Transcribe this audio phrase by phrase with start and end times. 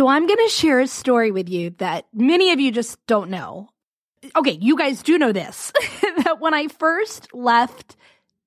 [0.00, 3.28] So I'm going to share a story with you that many of you just don't
[3.28, 3.68] know.
[4.34, 5.74] Okay, you guys do know this
[6.24, 7.98] that when I first left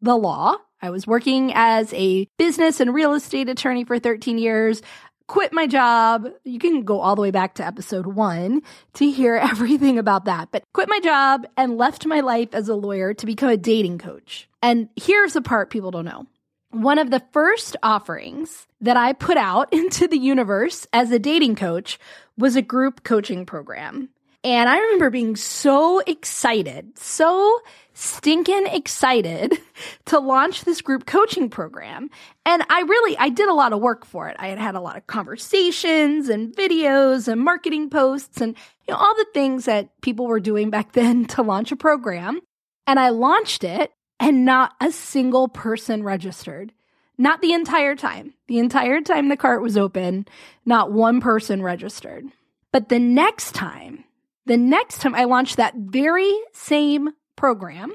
[0.02, 4.82] the law, I was working as a business and real estate attorney for 13 years
[5.28, 6.28] quit my job.
[6.44, 8.62] You can go all the way back to episode one
[8.94, 10.50] to hear everything about that.
[10.52, 14.00] But quit my job and left my life as a lawyer to become a dating
[14.00, 14.50] coach.
[14.62, 16.26] And here's the part people don't know.
[16.74, 21.56] One of the first offerings that I put out into the universe as a dating
[21.56, 22.00] coach
[22.36, 24.10] was a group coaching program.
[24.44, 27.60] And I remember being so excited, so
[27.94, 29.58] stinking excited
[30.06, 32.10] to launch this group coaching program.
[32.44, 34.36] And I really, I did a lot of work for it.
[34.40, 38.98] I had had a lot of conversations and videos and marketing posts and you know,
[38.98, 42.42] all the things that people were doing back then to launch a program.
[42.88, 43.92] And I launched it
[44.24, 46.72] and not a single person registered.
[47.18, 48.34] Not the entire time.
[48.48, 50.26] The entire time the cart was open,
[50.66, 52.24] not one person registered.
[52.72, 54.06] But the next time,
[54.46, 57.94] the next time I launched that very same program.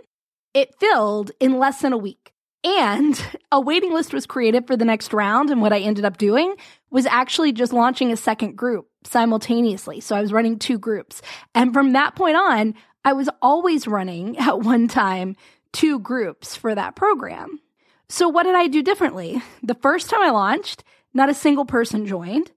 [0.52, 2.34] It filled in less than a week.
[2.62, 3.18] And
[3.52, 5.48] a waiting list was created for the next round.
[5.48, 6.54] And what I ended up doing
[6.90, 10.00] was actually just launching a second group simultaneously.
[10.00, 11.22] So I was running two groups.
[11.54, 15.34] And from that point on, I was always running at one time
[15.72, 17.60] two groups for that program.
[18.08, 19.42] So what did I do differently?
[19.62, 22.50] The first time I launched, not a single person joined.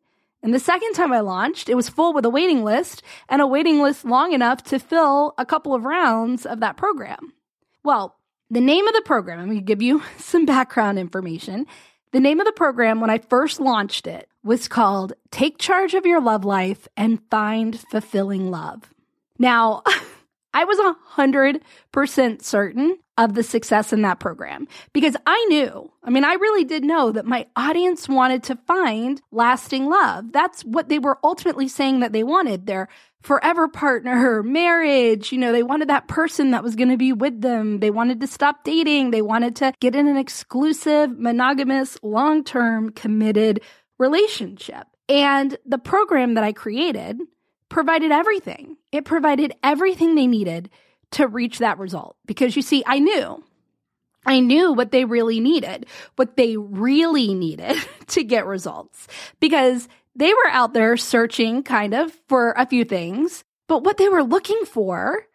[0.44, 3.48] And the second time I launched, it was full with a waiting list and a
[3.48, 7.34] waiting list long enough to fill a couple of rounds of that program.
[7.84, 8.16] Well,
[8.50, 11.66] the name of the program, I'm going to give you some background information.
[12.12, 16.06] The name of the program when I first launched it was called Take Charge of
[16.06, 18.92] Your Love Life and Find Fulfilling Love.
[19.38, 19.84] Now,
[20.54, 20.78] I was
[21.16, 26.64] 100% certain of the success in that program because I knew, I mean, I really
[26.64, 30.32] did know that my audience wanted to find lasting love.
[30.32, 32.88] That's what they were ultimately saying that they wanted their
[33.22, 35.32] forever partner, marriage.
[35.32, 37.80] You know, they wanted that person that was going to be with them.
[37.80, 39.12] They wanted to stop dating.
[39.12, 43.62] They wanted to get in an exclusive, monogamous, long term, committed
[44.00, 44.88] relationship.
[45.08, 47.20] And the program that I created
[47.72, 48.78] provided everything.
[48.92, 50.70] It provided everything they needed
[51.12, 52.16] to reach that result.
[52.26, 53.44] Because you see, I knew,
[54.26, 57.76] I knew what they really needed, what they really needed
[58.08, 59.08] to get results
[59.40, 64.10] because they were out there searching kind of for a few things, but what they
[64.10, 65.26] were looking for,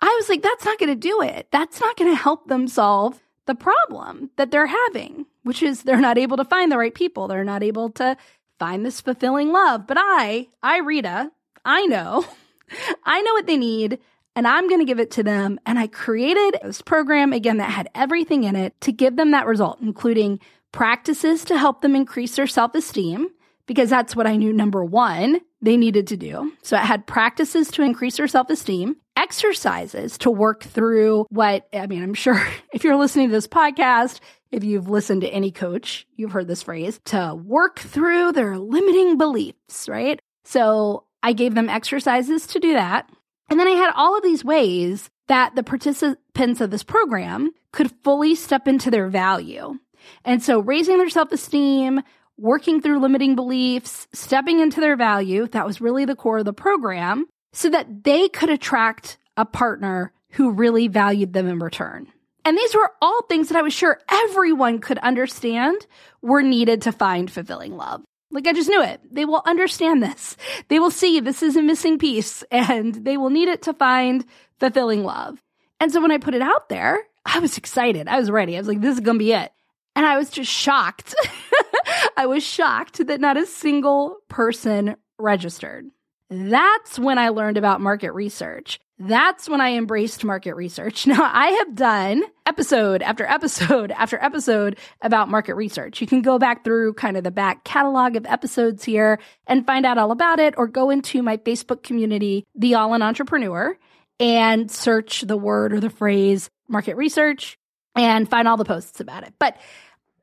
[0.00, 1.48] I was like, that's not going to do it.
[1.50, 6.00] That's not going to help them solve the problem that they're having, which is they're
[6.00, 7.26] not able to find the right people.
[7.26, 8.16] They're not able to
[8.60, 9.88] find this fulfilling love.
[9.88, 11.32] But I, I, Rita,
[11.64, 12.24] I know,
[13.04, 13.98] I know what they need
[14.34, 15.58] and I'm going to give it to them.
[15.66, 19.46] And I created this program again that had everything in it to give them that
[19.46, 20.40] result, including
[20.72, 23.28] practices to help them increase their self esteem,
[23.66, 26.52] because that's what I knew number one they needed to do.
[26.62, 31.86] So it had practices to increase their self esteem, exercises to work through what, I
[31.86, 36.06] mean, I'm sure if you're listening to this podcast, if you've listened to any coach,
[36.16, 40.20] you've heard this phrase to work through their limiting beliefs, right?
[40.44, 43.08] So I gave them exercises to do that.
[43.50, 47.92] And then I had all of these ways that the participants of this program could
[48.02, 49.78] fully step into their value.
[50.24, 52.02] And so raising their self esteem,
[52.36, 56.52] working through limiting beliefs, stepping into their value, that was really the core of the
[56.52, 62.08] program so that they could attract a partner who really valued them in return.
[62.44, 65.86] And these were all things that I was sure everyone could understand
[66.22, 68.02] were needed to find fulfilling love.
[68.32, 69.00] Like I just knew it.
[69.10, 70.36] They will understand this.
[70.68, 74.24] They will see this is a missing piece and they will need it to find
[74.58, 75.40] fulfilling love.
[75.78, 78.08] And so when I put it out there, I was excited.
[78.08, 78.56] I was ready.
[78.56, 79.52] I was like, this is going to be it.
[79.94, 81.14] And I was just shocked.
[82.16, 85.86] I was shocked that not a single person registered.
[86.30, 88.80] That's when I learned about market research.
[89.04, 91.06] That's when I embraced market research.
[91.12, 96.00] Now, I have done episode after episode after episode about market research.
[96.00, 99.84] You can go back through kind of the back catalog of episodes here and find
[99.84, 103.76] out all about it, or go into my Facebook community, The All In Entrepreneur,
[104.20, 107.58] and search the word or the phrase market research
[107.94, 109.34] and find all the posts about it.
[109.38, 109.56] But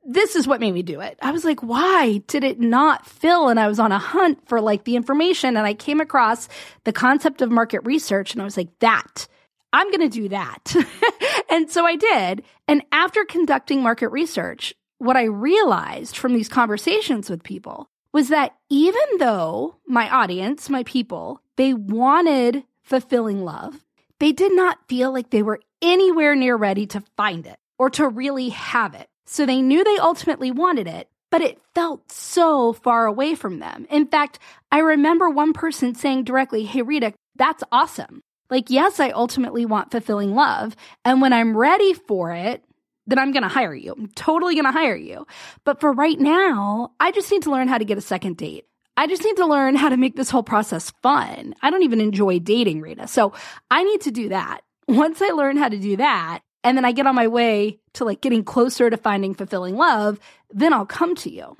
[0.05, 1.17] this is what made me do it.
[1.21, 3.49] I was like, why did it not fill?
[3.49, 6.47] And I was on a hunt for like the information and I came across
[6.83, 9.27] the concept of market research and I was like, that,
[9.73, 10.75] I'm going to do that.
[11.49, 12.43] and so I did.
[12.67, 18.55] And after conducting market research, what I realized from these conversations with people was that
[18.69, 23.85] even though my audience, my people, they wanted fulfilling love,
[24.19, 28.07] they did not feel like they were anywhere near ready to find it or to
[28.07, 29.07] really have it.
[29.31, 33.85] So they knew they ultimately wanted it, but it felt so far away from them.
[33.91, 34.39] In fact,
[34.71, 38.23] I remember one person saying directly, Hey, Rita, that's awesome.
[38.49, 40.75] Like, yes, I ultimately want fulfilling love.
[41.05, 42.63] And when I'm ready for it,
[43.05, 43.93] then I'm going to hire you.
[43.95, 45.27] I'm totally going to hire you.
[45.63, 48.65] But for right now, I just need to learn how to get a second date.
[48.97, 51.53] I just need to learn how to make this whole process fun.
[51.61, 53.07] I don't even enjoy dating, Rita.
[53.07, 53.33] So
[53.69, 54.61] I need to do that.
[54.87, 58.05] Once I learn how to do that, and then I get on my way to
[58.05, 60.19] like getting closer to finding fulfilling love,
[60.51, 61.57] then I'll come to you.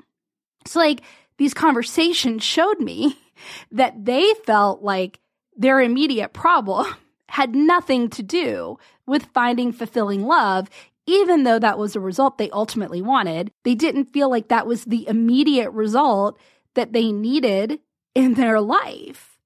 [0.66, 1.02] So, like,
[1.38, 3.18] these conversations showed me
[3.72, 5.20] that they felt like
[5.56, 6.86] their immediate problem
[7.28, 10.68] had nothing to do with finding fulfilling love,
[11.06, 13.52] even though that was a result they ultimately wanted.
[13.64, 16.38] They didn't feel like that was the immediate result
[16.74, 17.80] that they needed
[18.14, 19.38] in their life.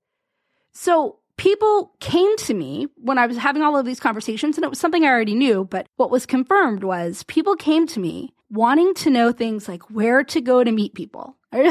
[0.73, 4.71] So people came to me when I was having all of these conversations, and it
[4.71, 8.95] was something I already knew, but what was confirmed was people came to me wanting
[8.95, 11.37] to know things like where to go to meet people.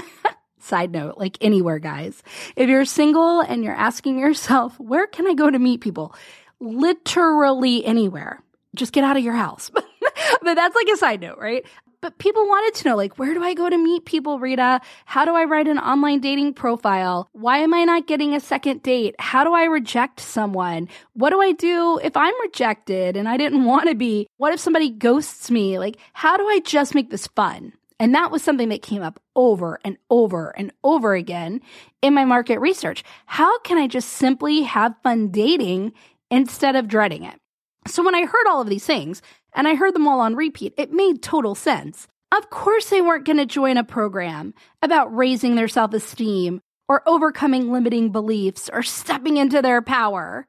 [0.60, 2.24] Side note, like anywhere, guys.
[2.56, 6.16] If you're single and you're asking yourself, where can I go to meet people?
[6.60, 8.42] Literally anywhere.
[8.76, 9.70] Just get out of your house.
[10.42, 11.66] but that's like a side note, right?
[12.04, 14.82] But people wanted to know, like, where do I go to meet people, Rita?
[15.06, 17.30] How do I write an online dating profile?
[17.32, 19.16] Why am I not getting a second date?
[19.20, 20.90] How do I reject someone?
[21.14, 24.28] What do I do if I'm rejected and I didn't want to be?
[24.36, 25.80] What if somebody ghosts me?
[25.80, 27.72] Like, how do I just make this fun?
[28.02, 31.62] And that was something that came up over and over and over again
[32.02, 33.06] in my market research.
[33.28, 35.94] How can I just simply have fun dating
[36.30, 37.40] instead of dreading it?
[37.88, 39.22] So when I heard all of these things,
[39.56, 40.74] and I heard them all on repeat.
[40.78, 42.08] It made total sense.
[42.36, 47.08] Of course, they weren't going to join a program about raising their self esteem or
[47.08, 50.48] overcoming limiting beliefs or stepping into their power.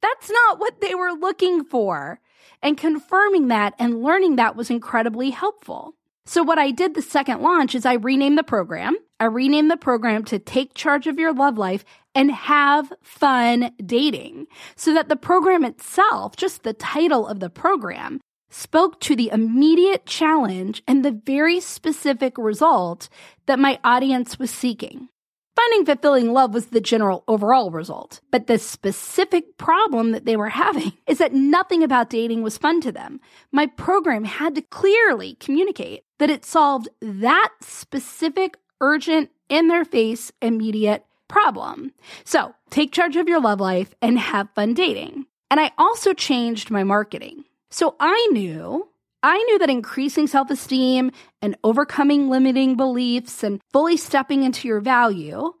[0.00, 2.20] That's not what they were looking for.
[2.62, 5.94] And confirming that and learning that was incredibly helpful.
[6.26, 8.96] So, what I did the second launch is I renamed the program.
[9.20, 11.84] I renamed the program to Take Charge of Your Love Life
[12.14, 18.20] and Have Fun Dating so that the program itself, just the title of the program,
[18.50, 23.08] spoke to the immediate challenge and the very specific result
[23.46, 25.08] that my audience was seeking.
[25.56, 30.48] Finding fulfilling love was the general overall result, but the specific problem that they were
[30.48, 33.20] having is that nothing about dating was fun to them.
[33.52, 40.32] My program had to clearly communicate that it solved that specific, urgent, in their face,
[40.40, 41.92] immediate problem.
[42.24, 45.26] So take charge of your love life and have fun dating.
[45.50, 47.44] And I also changed my marketing.
[47.70, 48.88] So I knew,
[49.22, 51.10] I knew that increasing self esteem
[51.42, 55.52] and overcoming limiting beliefs and fully stepping into your value,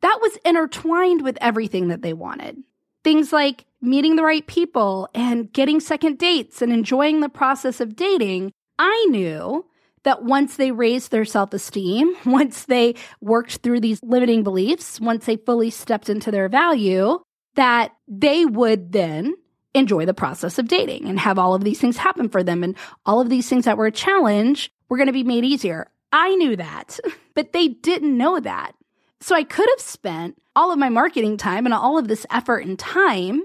[0.00, 2.62] that was intertwined with everything that they wanted.
[3.04, 7.96] Things like meeting the right people and getting second dates and enjoying the process of
[7.96, 8.52] dating.
[8.78, 9.64] I knew
[10.04, 15.26] that once they raised their self esteem, once they worked through these limiting beliefs, once
[15.26, 17.18] they fully stepped into their value,
[17.54, 19.34] that they would then
[19.74, 22.62] enjoy the process of dating and have all of these things happen for them.
[22.62, 22.76] And
[23.06, 25.90] all of these things that were a challenge were going to be made easier.
[26.12, 26.98] I knew that,
[27.34, 28.72] but they didn't know that.
[29.20, 32.66] So I could have spent all of my marketing time and all of this effort
[32.66, 33.44] and time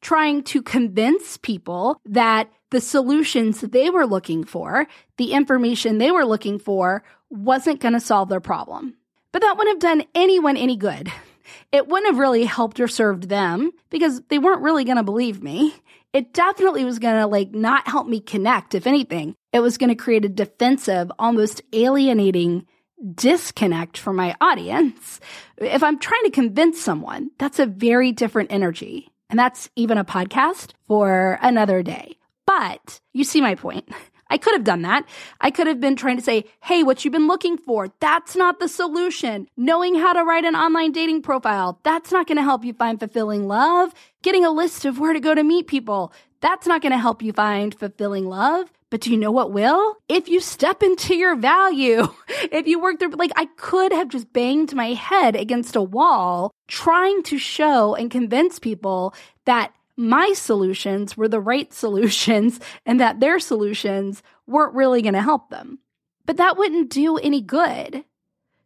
[0.00, 4.86] trying to convince people that the solutions they were looking for,
[5.16, 8.94] the information they were looking for, wasn't going to solve their problem.
[9.32, 11.10] But that wouldn't have done anyone any good
[11.72, 15.42] it wouldn't have really helped or served them because they weren't really going to believe
[15.42, 15.74] me.
[16.12, 18.74] It definitely was going to like not help me connect.
[18.74, 22.66] If anything, it was going to create a defensive, almost alienating
[23.14, 25.20] disconnect from my audience.
[25.56, 29.08] If I'm trying to convince someone, that's a very different energy.
[29.30, 32.16] And that's even a podcast for another day.
[32.50, 33.88] But you see my point.
[34.28, 35.04] I could have done that.
[35.40, 38.58] I could have been trying to say, hey, what you've been looking for, that's not
[38.58, 39.46] the solution.
[39.56, 42.98] Knowing how to write an online dating profile, that's not going to help you find
[42.98, 43.94] fulfilling love.
[44.22, 47.22] Getting a list of where to go to meet people, that's not going to help
[47.22, 48.72] you find fulfilling love.
[48.90, 49.98] But do you know what will?
[50.08, 52.08] If you step into your value,
[52.50, 56.50] if you work through, like I could have just banged my head against a wall
[56.66, 59.14] trying to show and convince people
[59.44, 65.22] that my solutions were the right solutions and that their solutions weren't really going to
[65.22, 65.78] help them.
[66.26, 68.04] But that wouldn't do any good.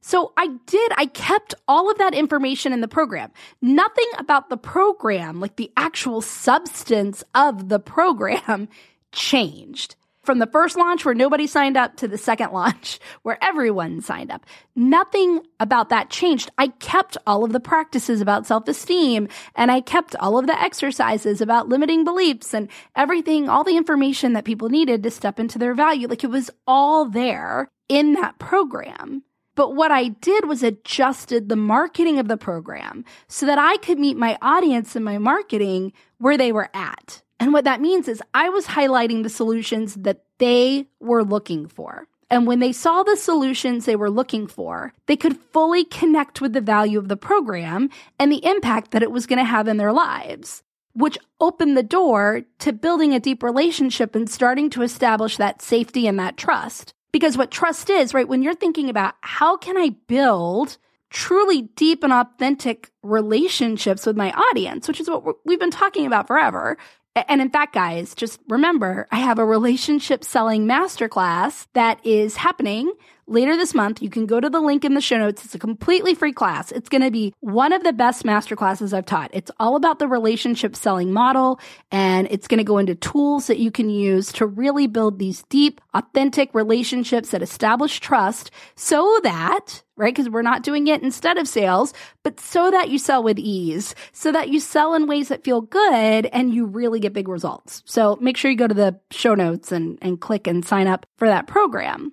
[0.01, 3.33] So I did, I kept all of that information in the program.
[3.63, 8.69] Nothing about the program, like the actual substance of the program,
[9.13, 14.01] changed from the first launch where nobody signed up to the second launch where everyone
[14.01, 14.45] signed up.
[14.75, 16.51] Nothing about that changed.
[16.59, 20.61] I kept all of the practices about self esteem and I kept all of the
[20.61, 25.59] exercises about limiting beliefs and everything, all the information that people needed to step into
[25.59, 26.09] their value.
[26.09, 29.23] Like it was all there in that program.
[29.55, 33.99] But what I did was adjusted the marketing of the program so that I could
[33.99, 37.23] meet my audience and my marketing where they were at.
[37.41, 42.07] And what that means is I was highlighting the solutions that they were looking for.
[42.31, 46.53] And when they saw the solutions they were looking for, they could fully connect with
[46.53, 49.77] the value of the program and the impact that it was going to have in
[49.77, 50.63] their lives,
[50.95, 56.07] which opened the door to building a deep relationship and starting to establish that safety
[56.07, 56.95] and that trust.
[57.13, 58.27] Because what trust is, right?
[58.27, 60.79] When you're thinking about how can I build
[61.11, 66.27] truly deep and authentic relationships with my audience, which is what we've been talking about
[66.27, 66.77] forever.
[67.17, 72.93] And in fact, guys, just remember, I have a relationship selling masterclass that is happening
[73.27, 74.03] later this month.
[74.03, 75.45] You can go to the link in the show notes.
[75.45, 76.73] It's a completely free class.
[76.73, 79.31] It's going to be one of the best masterclasses I've taught.
[79.33, 83.59] It's all about the relationship selling model and it's going to go into tools that
[83.59, 89.83] you can use to really build these deep, authentic relationships that establish trust so that
[89.97, 90.15] right?
[90.15, 93.95] Because we're not doing it instead of sales, but so that you sell with ease,
[94.13, 97.83] so that you sell in ways that feel good and you really get big results.
[97.87, 101.07] So make sure you go to the show notes and, and click and sign up
[101.17, 102.13] for that program.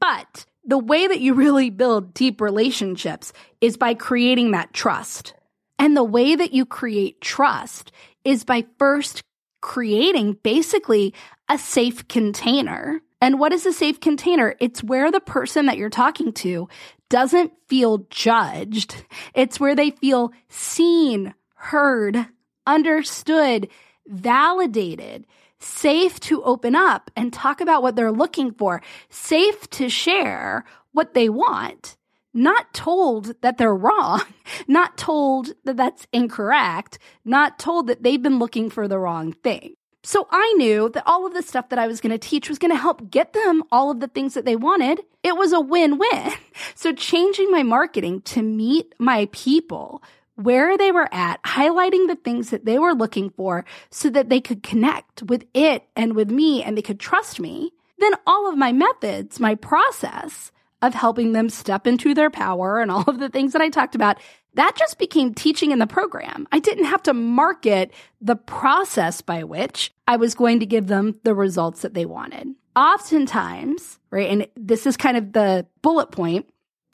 [0.00, 5.34] But the way that you really build deep relationships is by creating that trust.
[5.78, 7.92] And the way that you create trust
[8.24, 9.22] is by first
[9.60, 11.14] creating basically
[11.48, 13.00] a safe container.
[13.20, 14.54] And what is a safe container?
[14.60, 16.68] It's where the person that you're talking to
[17.08, 19.04] doesn't feel judged.
[19.34, 22.26] It's where they feel seen, heard,
[22.66, 23.68] understood,
[24.06, 25.26] validated
[25.60, 31.14] safe to open up and talk about what they're looking for, safe to share what
[31.14, 31.96] they want,
[32.34, 34.22] not told that they're wrong,
[34.66, 39.74] not told that that's incorrect, not told that they've been looking for the wrong thing.
[40.02, 42.58] So I knew that all of the stuff that I was going to teach was
[42.58, 45.00] going to help get them all of the things that they wanted.
[45.22, 46.32] It was a win win.
[46.74, 50.02] So changing my marketing to meet my people
[50.42, 54.40] where they were at, highlighting the things that they were looking for so that they
[54.40, 58.56] could connect with it and with me and they could trust me, then all of
[58.56, 63.28] my methods, my process of helping them step into their power and all of the
[63.28, 64.18] things that I talked about,
[64.54, 66.48] that just became teaching in the program.
[66.50, 71.20] I didn't have to market the process by which I was going to give them
[71.22, 72.48] the results that they wanted.
[72.74, 76.46] Oftentimes, right, and this is kind of the bullet point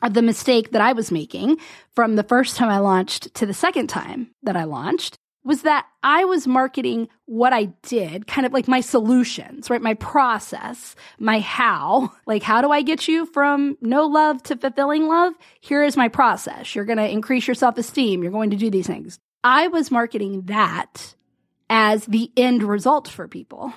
[0.09, 1.59] the mistake that I was making
[1.95, 5.87] from the first time I launched to the second time that I launched was that
[6.03, 9.81] I was marketing what I did, kind of like my solutions, right?
[9.81, 12.13] My process, my how.
[12.27, 15.33] Like, how do I get you from no love to fulfilling love?
[15.61, 16.75] Here is my process.
[16.75, 18.23] You're going to increase your self esteem.
[18.23, 19.21] You're going to do these things.
[19.45, 21.15] I was marketing that
[21.71, 23.73] as the end result for people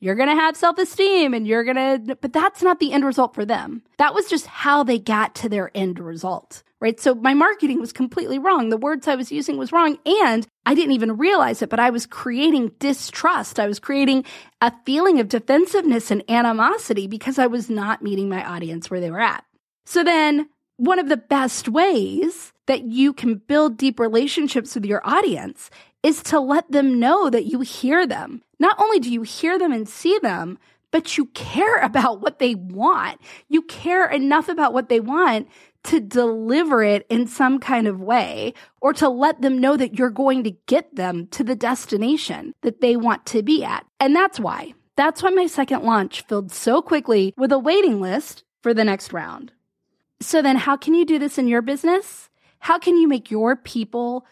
[0.00, 1.76] you're going to have self esteem and you're going
[2.06, 3.82] to, but that's not the end result for them.
[3.98, 6.98] That was just how they got to their end result, right?
[6.98, 8.68] So my marketing was completely wrong.
[8.68, 9.98] The words I was using was wrong.
[10.04, 13.58] And I didn't even realize it, but I was creating distrust.
[13.58, 14.24] I was creating
[14.60, 19.10] a feeling of defensiveness and animosity because I was not meeting my audience where they
[19.10, 19.44] were at.
[19.84, 25.00] So then one of the best ways that you can build deep relationships with your
[25.04, 25.70] audience
[26.02, 28.42] is to let them know that you hear them.
[28.58, 30.58] Not only do you hear them and see them,
[30.90, 33.20] but you care about what they want.
[33.48, 35.48] You care enough about what they want
[35.84, 40.10] to deliver it in some kind of way or to let them know that you're
[40.10, 43.84] going to get them to the destination that they want to be at.
[43.98, 44.74] And that's why.
[44.96, 49.12] That's why my second launch filled so quickly with a waiting list for the next
[49.12, 49.52] round.
[50.20, 52.30] So then how can you do this in your business?
[52.60, 54.24] How can you make your people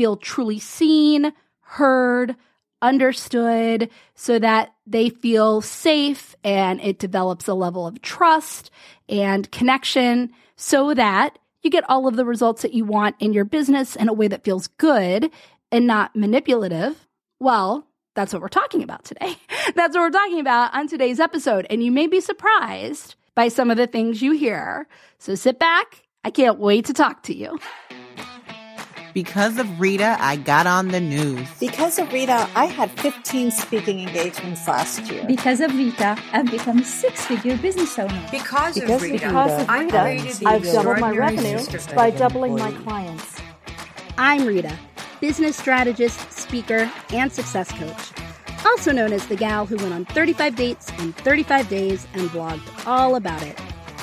[0.00, 1.30] feel truly seen,
[1.60, 2.34] heard,
[2.80, 8.70] understood so that they feel safe and it develops a level of trust
[9.10, 13.44] and connection so that you get all of the results that you want in your
[13.44, 15.30] business in a way that feels good
[15.70, 17.06] and not manipulative.
[17.38, 19.36] Well, that's what we're talking about today.
[19.74, 21.66] That's what we're talking about on today's episode.
[21.68, 24.88] And you may be surprised by some of the things you hear.
[25.18, 26.04] So sit back.
[26.24, 27.58] I can't wait to talk to you.
[29.12, 31.48] Because of Rita, I got on the news.
[31.58, 35.24] Because of Rita, I had 15 speaking engagements last year.
[35.26, 38.28] Because of Rita, I've become a six-figure business owner.
[38.30, 41.60] Because, because of Rita, because of Rita I've doubled my revenue
[41.96, 43.40] by doubling my clients.
[44.16, 44.78] I'm Rita,
[45.20, 48.12] business strategist, speaker, and success coach.
[48.64, 52.86] Also known as the gal who went on 35 dates in 35 days and blogged
[52.86, 53.58] all about it.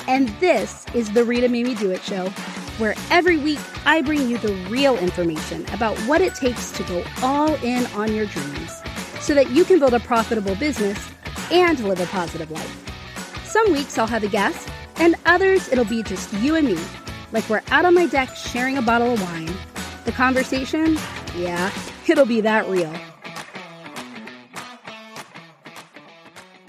[0.06, 2.30] And this is the Rita Made Me Do It show
[2.78, 7.04] where every week I bring you the real information about what it takes to go
[7.22, 8.82] all in on your dreams
[9.20, 11.10] so that you can build a profitable business
[11.50, 13.44] and live a positive life.
[13.44, 16.78] Some weeks I'll have a guest, And others, it'll be just you and me,
[17.30, 19.52] like we're out on my deck sharing a bottle of wine.
[20.04, 20.98] The conversation,
[21.36, 21.70] yeah,
[22.08, 22.92] it'll be that real.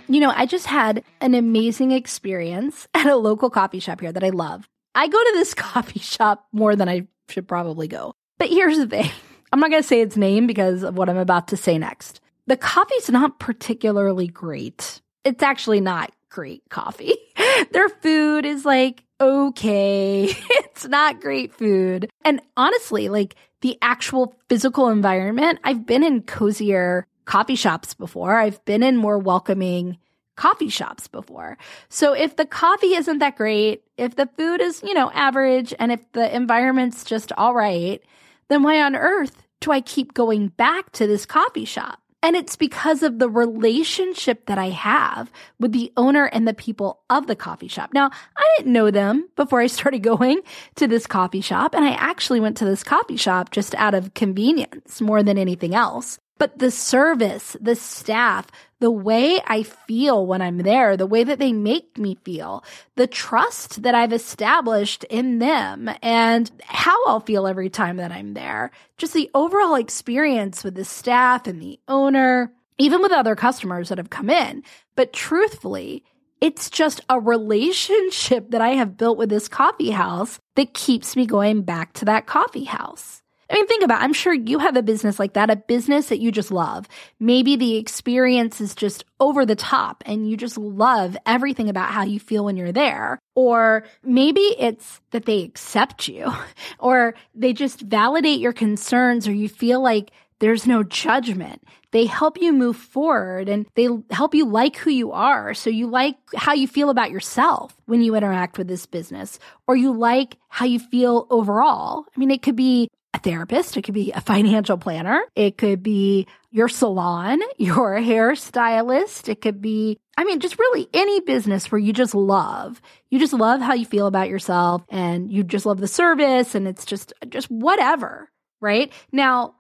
[0.08, 4.24] You know, I just had an amazing experience at a local coffee shop here that
[4.24, 4.68] I love.
[5.00, 8.14] I go to this coffee shop more than I should probably go.
[8.38, 9.10] But here's the thing
[9.54, 12.20] I'm not going to say its name because of what I'm about to say next.
[12.48, 15.02] The coffee's not particularly great.
[15.24, 17.16] It's actually not great coffee.
[17.72, 20.26] Their food is like okay.
[20.50, 22.10] it's not great food.
[22.26, 28.36] And honestly, like the actual physical environment, I've been in cozier coffee shops before.
[28.36, 29.98] I've been in more welcoming
[30.40, 31.58] coffee shops before.
[31.90, 35.92] So if the coffee isn't that great, if the food is, you know, average, and
[35.92, 38.02] if the environment's just all right,
[38.48, 42.00] then why on earth do I keep going back to this coffee shop?
[42.24, 45.30] And it's because of the relationship that I have
[45.60, 47.92] with the owner and the people of the coffee shop.
[47.94, 50.40] Now, I didn't know them before I started going
[50.76, 51.76] to this coffee shop.
[51.76, 55.76] And I actually went to this coffee shop just out of convenience more than anything
[55.76, 56.18] else.
[56.38, 58.48] But the service, the staff,
[58.80, 62.64] the way I feel when I'm there, the way that they make me feel,
[62.96, 68.34] the trust that I've established in them and how I'll feel every time that I'm
[68.34, 73.90] there, just the overall experience with the staff and the owner, even with other customers
[73.90, 74.64] that have come in.
[74.96, 76.04] But truthfully,
[76.42, 81.26] it's just a relationship that I have built with this coffee house that keeps me
[81.26, 83.22] going back to that coffee house.
[83.50, 84.04] I mean, think about it.
[84.04, 86.88] I'm sure you have a business like that, a business that you just love.
[87.20, 92.04] Maybe the experience is just over the top and you just love everything about how
[92.04, 93.20] you feel when you're there.
[93.34, 96.32] Or maybe it's that they accept you
[96.80, 101.64] or they just validate your concerns or you feel like there's no judgment.
[101.92, 105.54] They help you move forward and they help you like who you are.
[105.54, 109.76] So you like how you feel about yourself when you interact with this business, or
[109.76, 112.06] you like how you feel overall.
[112.16, 115.82] I mean, it could be a therapist, it could be a financial planner, it could
[115.82, 121.80] be your salon, your hairstylist, it could be, I mean, just really any business where
[121.80, 122.82] you just love.
[123.10, 126.68] You just love how you feel about yourself and you just love the service and
[126.68, 128.30] it's just, just whatever,
[128.62, 128.92] right?
[129.12, 129.56] Now,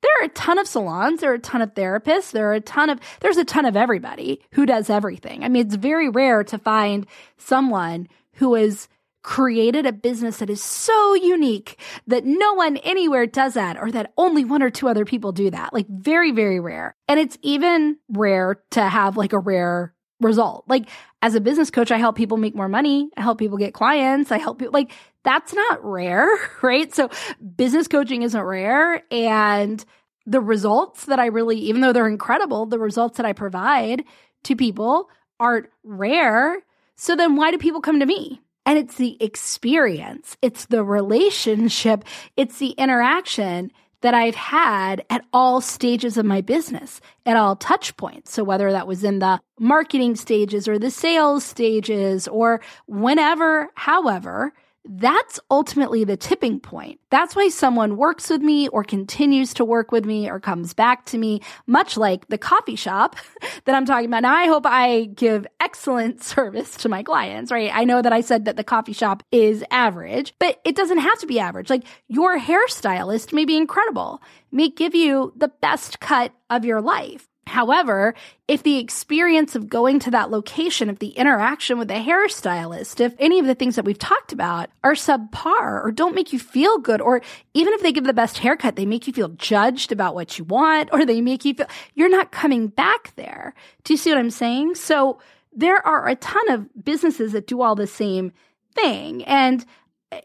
[0.00, 2.60] there are a ton of salons, there are a ton of therapists, there are a
[2.60, 5.44] ton of, there's a ton of everybody who does everything.
[5.44, 7.06] I mean, it's very rare to find
[7.36, 8.88] someone who is
[9.28, 14.10] created a business that is so unique that no one anywhere does that or that
[14.16, 15.70] only one or two other people do that.
[15.74, 16.96] Like very, very rare.
[17.08, 20.64] And it's even rare to have like a rare result.
[20.66, 20.88] Like
[21.20, 23.10] as a business coach, I help people make more money.
[23.18, 24.32] I help people get clients.
[24.32, 24.92] I help people like
[25.24, 26.26] that's not rare,
[26.62, 26.94] right?
[26.94, 27.10] So
[27.54, 29.84] business coaching isn't rare and
[30.24, 34.04] the results that I really, even though they're incredible, the results that I provide
[34.44, 36.62] to people aren't rare.
[36.96, 38.40] So then why do people come to me?
[38.68, 42.04] And it's the experience, it's the relationship,
[42.36, 47.96] it's the interaction that I've had at all stages of my business, at all touch
[47.96, 48.30] points.
[48.30, 54.52] So whether that was in the marketing stages or the sales stages or whenever, however,
[54.88, 56.98] that's ultimately the tipping point.
[57.10, 61.04] That's why someone works with me or continues to work with me or comes back
[61.06, 63.16] to me, much like the coffee shop
[63.66, 64.22] that I'm talking about.
[64.22, 67.70] Now, I hope I give excellent service to my clients, right?
[67.72, 71.18] I know that I said that the coffee shop is average, but it doesn't have
[71.18, 71.68] to be average.
[71.68, 77.27] Like your hairstylist may be incredible, may give you the best cut of your life.
[77.48, 78.14] However,
[78.46, 83.14] if the experience of going to that location, if the interaction with the hairstylist, if
[83.18, 86.78] any of the things that we've talked about are subpar or don't make you feel
[86.78, 87.20] good, or
[87.54, 90.44] even if they give the best haircut, they make you feel judged about what you
[90.44, 93.54] want, or they make you feel you're not coming back there.
[93.84, 94.76] Do you see what I'm saying?
[94.76, 95.18] So
[95.52, 98.32] there are a ton of businesses that do all the same
[98.74, 99.24] thing.
[99.24, 99.64] And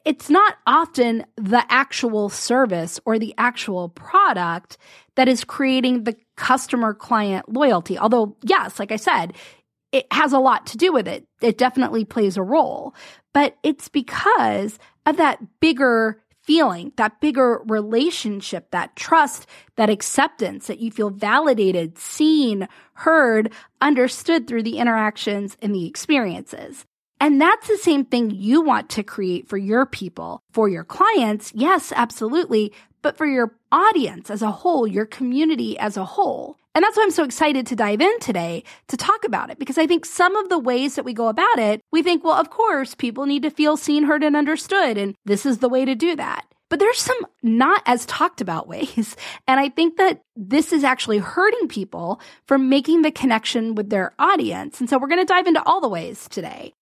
[0.05, 4.77] it's not often the actual service or the actual product
[5.15, 7.97] that is creating the customer client loyalty.
[7.97, 9.33] Although, yes, like I said,
[9.91, 11.27] it has a lot to do with it.
[11.41, 12.95] It definitely plays a role,
[13.33, 20.79] but it's because of that bigger feeling, that bigger relationship, that trust, that acceptance that
[20.79, 26.85] you feel validated, seen, heard, understood through the interactions and the experiences.
[27.23, 31.53] And that's the same thing you want to create for your people, for your clients.
[31.55, 32.73] Yes, absolutely.
[33.01, 36.57] But for your audience as a whole, your community as a whole.
[36.75, 39.77] And that's why I'm so excited to dive in today to talk about it because
[39.77, 42.49] I think some of the ways that we go about it, we think, well, of
[42.49, 44.97] course, people need to feel seen, heard, and understood.
[44.97, 46.43] And this is the way to do that.
[46.67, 49.15] But there's some not as talked about ways.
[49.47, 54.13] And I think that this is actually hurting people from making the connection with their
[54.19, 54.81] audience.
[54.81, 56.73] And so we're going to dive into all the ways today.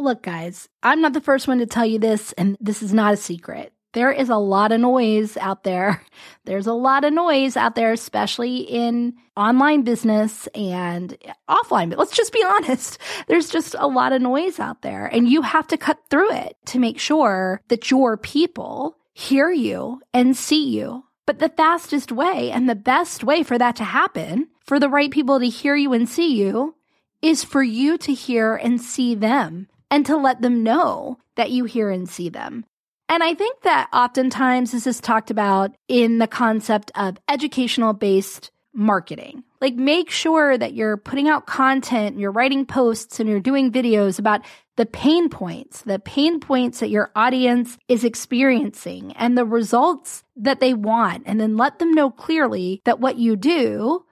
[0.00, 3.12] Look, guys, I'm not the first one to tell you this, and this is not
[3.12, 3.74] a secret.
[3.92, 6.02] There is a lot of noise out there.
[6.46, 11.18] There's a lot of noise out there, especially in online business and
[11.50, 11.90] offline.
[11.90, 12.98] But let's just be honest.
[13.28, 16.56] There's just a lot of noise out there, and you have to cut through it
[16.66, 21.04] to make sure that your people hear you and see you.
[21.26, 25.10] But the fastest way and the best way for that to happen, for the right
[25.10, 26.74] people to hear you and see you,
[27.20, 31.64] is for you to hear and see them and to let them know that you
[31.64, 32.64] hear and see them.
[33.08, 38.52] And I think that oftentimes this is talked about in the concept of educational based
[38.72, 39.42] marketing.
[39.60, 44.18] Like make sure that you're putting out content, you're writing posts and you're doing videos
[44.18, 44.42] about
[44.76, 50.60] the pain points, the pain points that your audience is experiencing and the results that
[50.60, 51.24] they want.
[51.26, 54.04] And then let them know clearly that what you do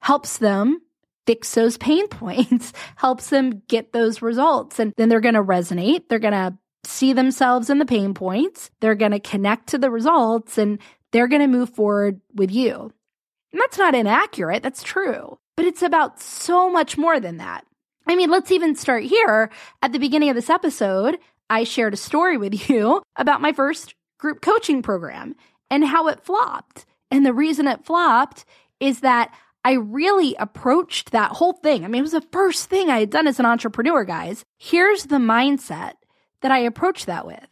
[0.00, 0.80] helps them
[1.26, 4.78] fix those pain points, helps them get those results.
[4.78, 6.08] And then they're going to resonate.
[6.08, 8.70] They're going to see themselves in the pain points.
[8.80, 10.78] They're going to connect to the results and
[11.12, 12.92] they're going to move forward with you.
[13.52, 14.62] And that's not inaccurate.
[14.62, 15.38] That's true.
[15.56, 17.64] But it's about so much more than that.
[18.06, 19.50] I mean, let's even start here.
[19.80, 23.94] At the beginning of this episode, I shared a story with you about my first
[24.18, 25.36] group coaching program
[25.70, 26.84] and how it flopped.
[27.10, 28.44] And the reason it flopped
[28.80, 29.34] is that
[29.64, 31.84] I really approached that whole thing.
[31.84, 34.44] I mean, it was the first thing I had done as an entrepreneur, guys.
[34.58, 35.94] Here's the mindset
[36.42, 37.46] that I approached that with.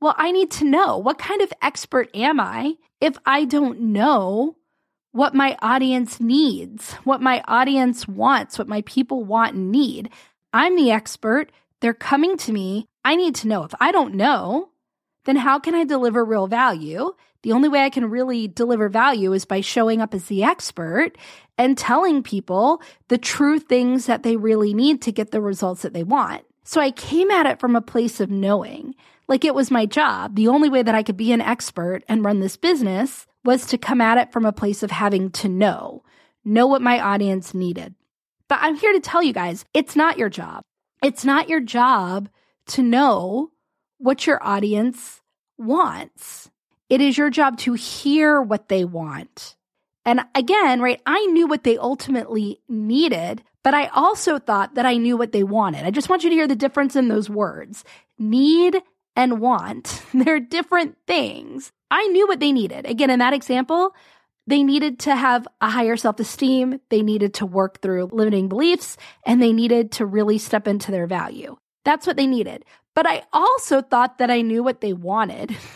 [0.00, 4.56] Well, I need to know what kind of expert am I if I don't know
[5.12, 10.10] what my audience needs, what my audience wants, what my people want and need.
[10.52, 11.52] I'm the expert.
[11.80, 12.86] They're coming to me.
[13.04, 13.62] I need to know.
[13.62, 14.70] If I don't know,
[15.24, 17.14] then how can I deliver real value?
[17.44, 21.10] The only way I can really deliver value is by showing up as the expert
[21.58, 25.92] and telling people the true things that they really need to get the results that
[25.92, 26.42] they want.
[26.62, 28.94] So I came at it from a place of knowing,
[29.28, 30.36] like it was my job.
[30.36, 33.76] The only way that I could be an expert and run this business was to
[33.76, 36.02] come at it from a place of having to know,
[36.46, 37.94] know what my audience needed.
[38.48, 40.62] But I'm here to tell you guys, it's not your job.
[41.02, 42.30] It's not your job
[42.68, 43.50] to know
[43.98, 45.20] what your audience
[45.58, 46.50] wants.
[46.94, 49.56] It is your job to hear what they want.
[50.04, 54.96] And again, right, I knew what they ultimately needed, but I also thought that I
[54.96, 55.84] knew what they wanted.
[55.84, 57.82] I just want you to hear the difference in those words
[58.16, 58.80] need
[59.16, 60.04] and want.
[60.14, 61.72] They're different things.
[61.90, 62.86] I knew what they needed.
[62.86, 63.92] Again, in that example,
[64.46, 66.80] they needed to have a higher self esteem.
[66.90, 71.08] They needed to work through limiting beliefs and they needed to really step into their
[71.08, 71.56] value.
[71.84, 72.64] That's what they needed.
[72.94, 75.56] But I also thought that I knew what they wanted.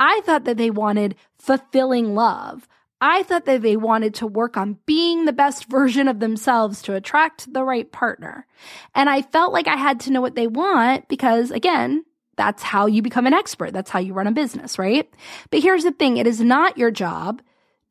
[0.00, 2.66] I thought that they wanted fulfilling love.
[3.02, 6.94] I thought that they wanted to work on being the best version of themselves to
[6.94, 8.46] attract the right partner.
[8.94, 12.04] And I felt like I had to know what they want because, again,
[12.36, 13.72] that's how you become an expert.
[13.72, 15.08] That's how you run a business, right?
[15.50, 17.42] But here's the thing it is not your job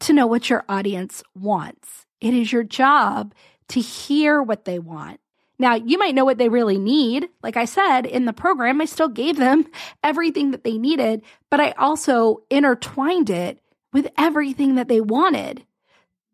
[0.02, 3.36] to know what your audience wants, it is your job
[3.70, 5.20] to hear what they want.
[5.60, 7.28] Now, you might know what they really need.
[7.44, 9.66] Like I said in the program, I still gave them
[10.04, 15.66] everything that they needed, but I also intertwined it with everything that they wanted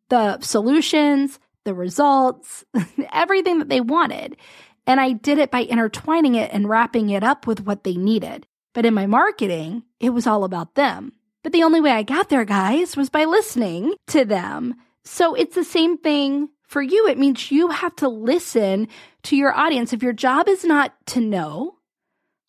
[0.10, 2.64] the solutions, the results,
[3.12, 4.38] everything that they wanted.
[4.86, 8.46] And I did it by intertwining it and wrapping it up with what they needed.
[8.74, 11.14] But in my marketing, it was all about them.
[11.44, 14.76] But the only way I got there, guys, was by listening to them.
[15.04, 17.08] So it's the same thing for you.
[17.08, 18.88] It means you have to listen
[19.24, 19.94] to your audience.
[19.94, 21.76] If your job is not to know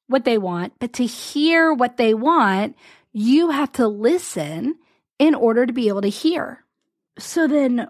[0.09, 2.77] what they want, but to hear what they want,
[3.13, 4.77] you have to listen
[5.19, 6.65] in order to be able to hear.
[7.19, 7.89] So then,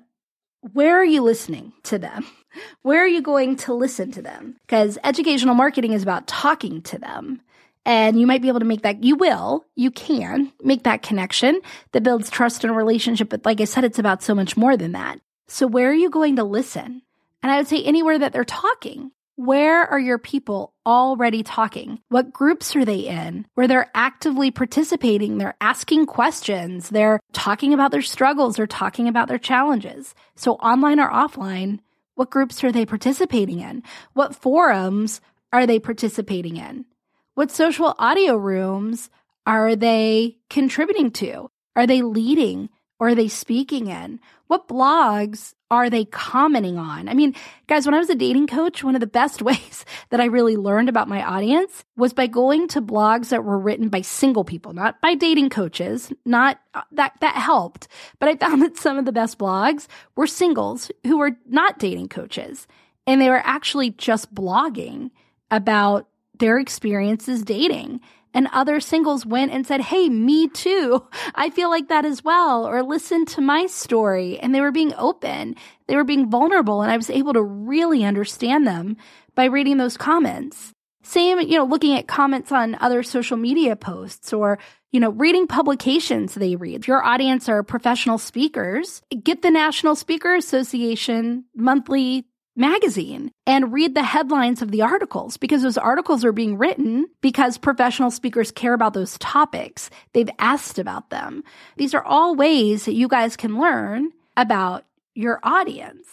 [0.61, 2.27] where are you listening to them?
[2.81, 4.57] Where are you going to listen to them?
[4.63, 7.43] Because educational marketing is about talking to them.
[7.85, 11.61] And you might be able to make that, you will, you can make that connection
[11.93, 13.29] that builds trust and relationship.
[13.29, 15.21] But like I said, it's about so much more than that.
[15.49, 17.03] So where are you going to listen?
[17.43, 19.13] And I would say anywhere that they're talking.
[19.37, 22.01] Where are your people already talking?
[22.09, 25.37] What groups are they in where they're actively participating?
[25.37, 26.89] They're asking questions.
[26.89, 28.57] They're talking about their struggles.
[28.57, 30.15] They're talking about their challenges.
[30.37, 31.81] So online or offline,
[32.15, 33.83] what groups are they participating in?
[34.15, 35.21] What forums
[35.53, 36.87] are they participating in?
[37.35, 39.11] What social audio rooms
[39.47, 41.51] are they contributing to?
[41.77, 44.21] Are they leading are they speaking in?
[44.47, 47.09] What blogs are they commenting on?
[47.09, 47.35] I mean,
[47.67, 50.57] guys, when I was a dating coach, one of the best ways that I really
[50.57, 54.73] learned about my audience was by going to blogs that were written by single people,
[54.73, 57.89] not by dating coaches, not uh, that, that helped.
[58.19, 62.09] But I found that some of the best blogs were singles who were not dating
[62.09, 62.67] coaches
[63.07, 65.11] and they were actually just blogging
[65.51, 68.01] about their experiences dating.
[68.37, 71.09] And other singles went and said, Hey, me too.
[71.35, 72.69] I feel like that as well.
[72.69, 74.39] Or listen to my story.
[74.39, 75.57] And they were being open.
[75.89, 76.83] They were being vulnerable.
[76.83, 78.99] And I was able to really understand them
[79.35, 80.75] by reading those comments.
[81.03, 84.59] Same, you know, looking at comments on other social media posts or,
[84.93, 86.81] you know, reading publications they read.
[86.81, 93.95] If your audience are professional speakers, get the National Speaker Association monthly magazine and read
[93.95, 98.75] the headlines of the articles because those articles are being written because professional speakers care
[98.75, 99.91] about those topics.
[100.15, 101.45] They've asked about them.
[101.77, 106.07] These are all ways that you guys can learn about your audience.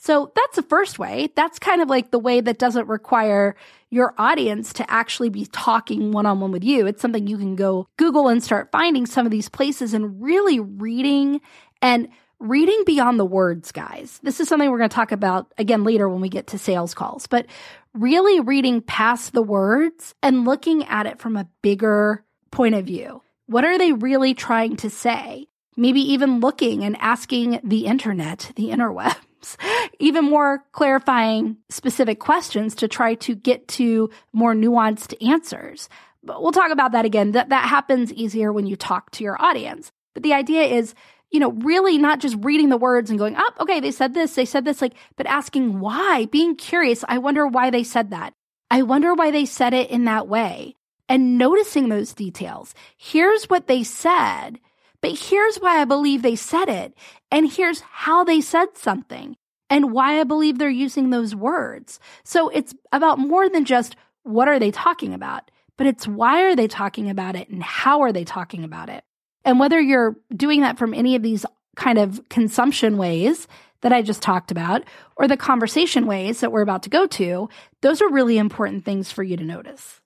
[0.00, 1.30] So that's the first way.
[1.34, 3.56] That's kind of like the way that doesn't require
[3.90, 6.86] your audience to actually be talking one on one with you.
[6.86, 10.60] It's something you can go Google and start finding some of these places and really
[10.60, 11.40] reading
[11.82, 12.08] and
[12.40, 14.20] reading beyond the words, guys.
[14.22, 16.94] This is something we're going to talk about again later when we get to sales
[16.94, 17.46] calls, but
[17.94, 23.22] really reading past the words and looking at it from a bigger point of view.
[23.46, 25.48] What are they really trying to say?
[25.76, 29.16] Maybe even looking and asking the internet, the interweb
[29.98, 35.88] even more clarifying specific questions to try to get to more nuanced answers.
[36.22, 37.32] But we'll talk about that again.
[37.32, 39.92] That that happens easier when you talk to your audience.
[40.14, 40.94] But the idea is,
[41.30, 44.34] you know, really not just reading the words and going, "Oh, okay, they said this,
[44.34, 47.04] they said this," like, but asking why, being curious.
[47.08, 48.32] I wonder why they said that.
[48.70, 50.74] I wonder why they said it in that way.
[51.10, 52.74] And noticing those details.
[52.98, 54.60] Here's what they said
[55.00, 56.94] but here's why I believe they said it.
[57.30, 59.36] And here's how they said something
[59.70, 62.00] and why I believe they're using those words.
[62.24, 66.56] So it's about more than just what are they talking about, but it's why are
[66.56, 69.04] they talking about it and how are they talking about it?
[69.48, 73.48] And whether you're doing that from any of these kind of consumption ways
[73.80, 74.84] that I just talked about
[75.16, 77.48] or the conversation ways that we're about to go to,
[77.80, 80.02] those are really important things for you to notice.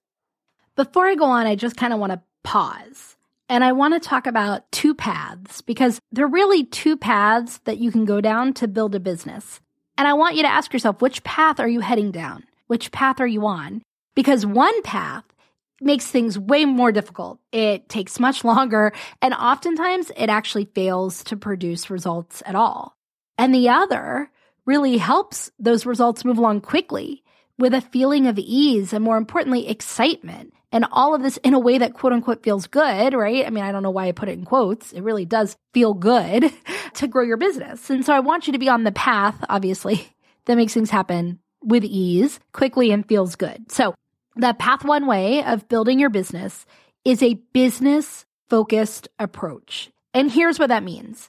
[0.77, 3.17] Before I go on, I just kind of want to pause
[3.49, 7.79] and I want to talk about two paths because there are really two paths that
[7.79, 9.61] you can go down to build a business.
[9.99, 12.45] And I want you to ask yourself, which path are you heading down?
[12.69, 13.83] Which path are you on?
[14.15, 15.25] Because one path
[15.83, 17.41] makes things way more difficult.
[17.53, 22.97] It takes much longer, and oftentimes it actually fails to produce results at all.
[23.39, 24.31] And the other
[24.65, 27.23] really helps those results move along quickly
[27.59, 31.59] with a feeling of ease and more importantly, excitement and all of this in a
[31.59, 33.47] way that quote unquote feels good, right?
[33.47, 34.93] I mean, I don't know why I put it in quotes.
[34.93, 36.51] It really does feel good
[36.95, 37.91] to grow your business.
[37.91, 40.09] And so I want you to be on the path, obviously,
[40.47, 43.71] that makes things happen with ease, quickly, and feels good.
[43.71, 43.95] So
[44.37, 46.67] the path one way of building your business
[47.05, 49.91] is a business focused approach.
[50.15, 51.29] And here's what that means.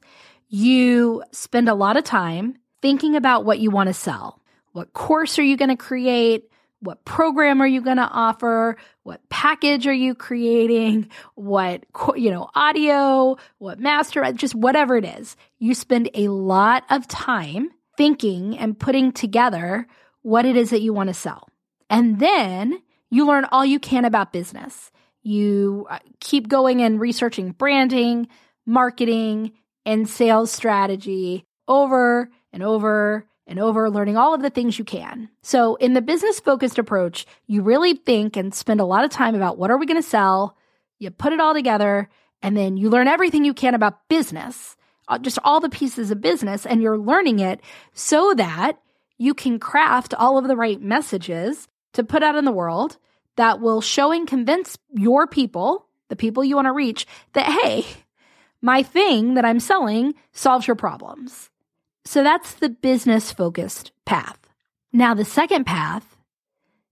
[0.49, 4.41] You spend a lot of time thinking about what you want to sell.
[4.73, 6.49] What course are you going to create?
[6.83, 11.85] what program are you going to offer what package are you creating what
[12.15, 17.69] you know audio what master just whatever it is you spend a lot of time
[17.97, 19.87] thinking and putting together
[20.23, 21.47] what it is that you want to sell
[21.89, 22.81] and then
[23.13, 24.91] you learn all you can about business
[25.23, 28.27] you uh, keep going and researching branding
[28.65, 29.51] marketing
[29.85, 35.29] and sales strategy over and over and over, learning all of the things you can.
[35.41, 39.35] So, in the business focused approach, you really think and spend a lot of time
[39.35, 40.55] about what are we going to sell?
[40.97, 42.09] You put it all together,
[42.41, 44.77] and then you learn everything you can about business,
[45.09, 47.59] uh, just all the pieces of business, and you're learning it
[47.93, 48.77] so that
[49.17, 52.97] you can craft all of the right messages to put out in the world
[53.35, 57.85] that will show and convince your people, the people you want to reach, that, hey,
[58.61, 61.49] my thing that I'm selling solves your problems.
[62.05, 64.37] So that's the business focused path.
[64.91, 66.17] Now, the second path,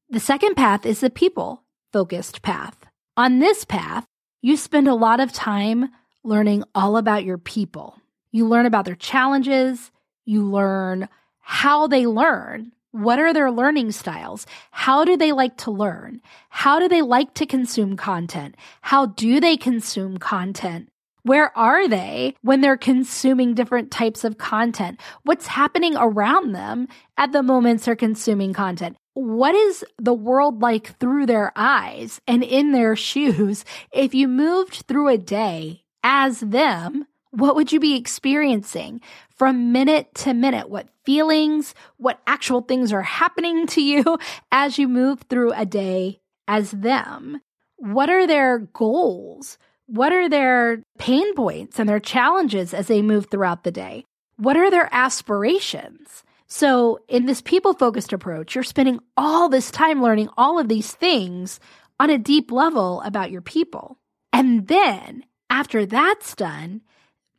[0.10, 2.78] the second path is the people focused path.
[3.18, 4.06] On this path,
[4.42, 5.90] you spend a lot of time
[6.24, 8.00] learning all about your people.
[8.32, 9.92] You learn about their challenges.
[10.26, 11.10] You learn
[11.40, 12.72] how they learn.
[12.92, 14.46] What are their learning styles?
[14.72, 16.22] How do they like to learn?
[16.50, 18.56] How do they like to consume content?
[18.82, 20.90] How do they consume content?
[21.24, 25.00] Where are they when they're consuming different types of content?
[25.24, 28.98] What's happening around them at the moments they're consuming content?
[29.14, 33.64] What is the world like through their eyes and in their shoes?
[33.94, 39.02] If you moved through a day as them, what would you be experiencing
[39.36, 40.70] from minute to minute?
[40.70, 44.20] What feelings, what actual things are happening to you
[44.52, 47.42] as you move through a day as them?
[47.78, 49.58] What are their goals?
[49.88, 54.06] What are their pain points and their challenges as they move throughout the day?
[54.38, 56.24] What are their aspirations?
[56.48, 60.92] So, in this people focused approach, you're spending all this time learning all of these
[60.92, 61.62] things
[61.98, 63.98] on a deep level about your people.
[64.34, 66.82] And then, after that's done,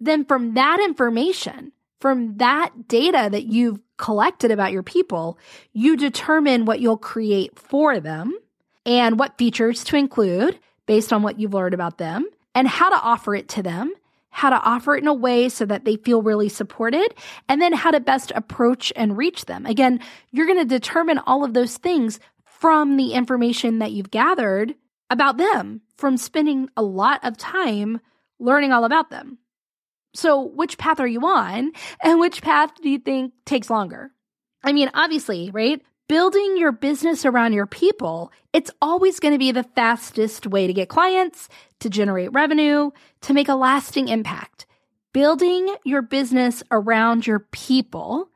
[0.05, 5.39] then from that information, from that data that you've collected about your people,
[5.73, 8.37] you determine what you'll create for them
[8.85, 13.01] and what features to include based on what you've learned about them and how to
[13.01, 13.93] offer it to them
[14.35, 17.15] how to offer it in a way so that they feel really supported,
[17.51, 19.67] and then how to best approach and reach them.
[19.67, 24.75] Again, you're going to determine all of those things from the information that you've gathered
[25.11, 28.01] about them from spending a lot of time
[28.39, 29.37] learning all about them.
[30.15, 31.73] So, which path are you on,
[32.03, 34.11] and which path do you think takes longer?
[34.63, 35.81] I mean, obviously, right?
[36.13, 40.73] building your business around your people, it's always going to be the fastest way to
[40.75, 41.49] get clients,
[41.81, 42.91] to generate revenue,
[43.23, 44.67] to make a lasting impact.
[45.15, 48.29] Building your business around your people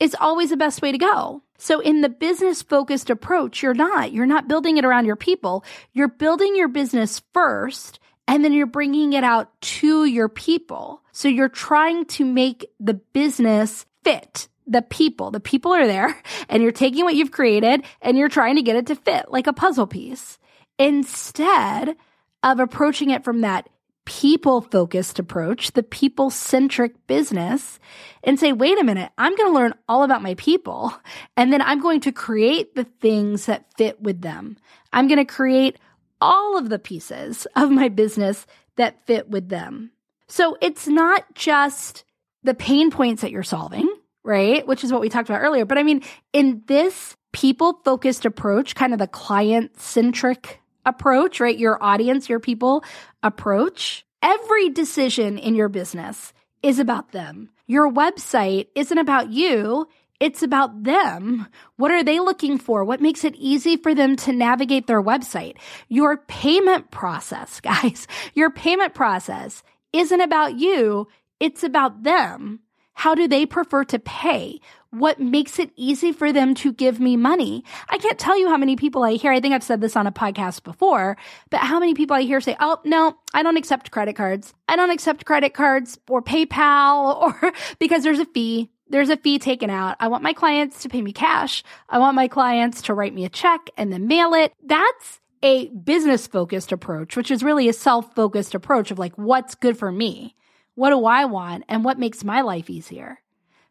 [0.00, 1.42] is always the best way to go.
[1.58, 4.12] So in the business focused approach, you're not.
[4.12, 5.66] You're not building it around your people.
[5.92, 11.02] You're building your business first and then you're bringing it out to your people.
[11.12, 15.30] So you're trying to make the business fit the people.
[15.30, 18.76] The people are there and you're taking what you've created and you're trying to get
[18.76, 20.38] it to fit like a puzzle piece
[20.78, 21.96] instead
[22.42, 23.68] of approaching it from that
[24.04, 27.78] people focused approach, the people centric business
[28.24, 30.92] and say, wait a minute, I'm going to learn all about my people
[31.36, 34.56] and then I'm going to create the things that fit with them.
[34.92, 35.78] I'm going to create
[36.22, 39.90] all of the pieces of my business that fit with them.
[40.28, 42.04] So it's not just
[42.42, 43.88] the pain points that you're solving
[44.24, 44.66] right?
[44.66, 45.64] Which is what we talked about earlier.
[45.64, 51.56] But I mean, in this people focused approach, kind of the client centric approach, right?
[51.56, 52.84] Your audience, your people
[53.22, 56.32] approach, every decision in your business
[56.62, 57.50] is about them.
[57.66, 59.88] Your website isn't about you.
[60.22, 61.48] It's about them.
[61.78, 62.84] What are they looking for?
[62.84, 65.56] What makes it easy for them to navigate their website?
[65.88, 71.08] Your payment process, guys, your payment process isn't about you.
[71.40, 72.60] It's about them.
[72.94, 74.60] How do they prefer to pay?
[74.90, 77.64] What makes it easy for them to give me money?
[77.88, 79.32] I can't tell you how many people I hear.
[79.32, 81.16] I think I've said this on a podcast before,
[81.50, 84.54] but how many people I hear say, Oh, no, I don't accept credit cards.
[84.68, 88.70] I don't accept credit cards or PayPal or because there's a fee.
[88.92, 89.96] There's a fee taken out.
[90.00, 91.64] I want my clients to pay me cash.
[91.88, 94.52] I want my clients to write me a check and then mail it.
[94.62, 99.54] That's a business focused approach, which is really a self focused approach of like, what's
[99.54, 100.36] good for me?
[100.74, 101.64] What do I want?
[101.70, 103.22] And what makes my life easier?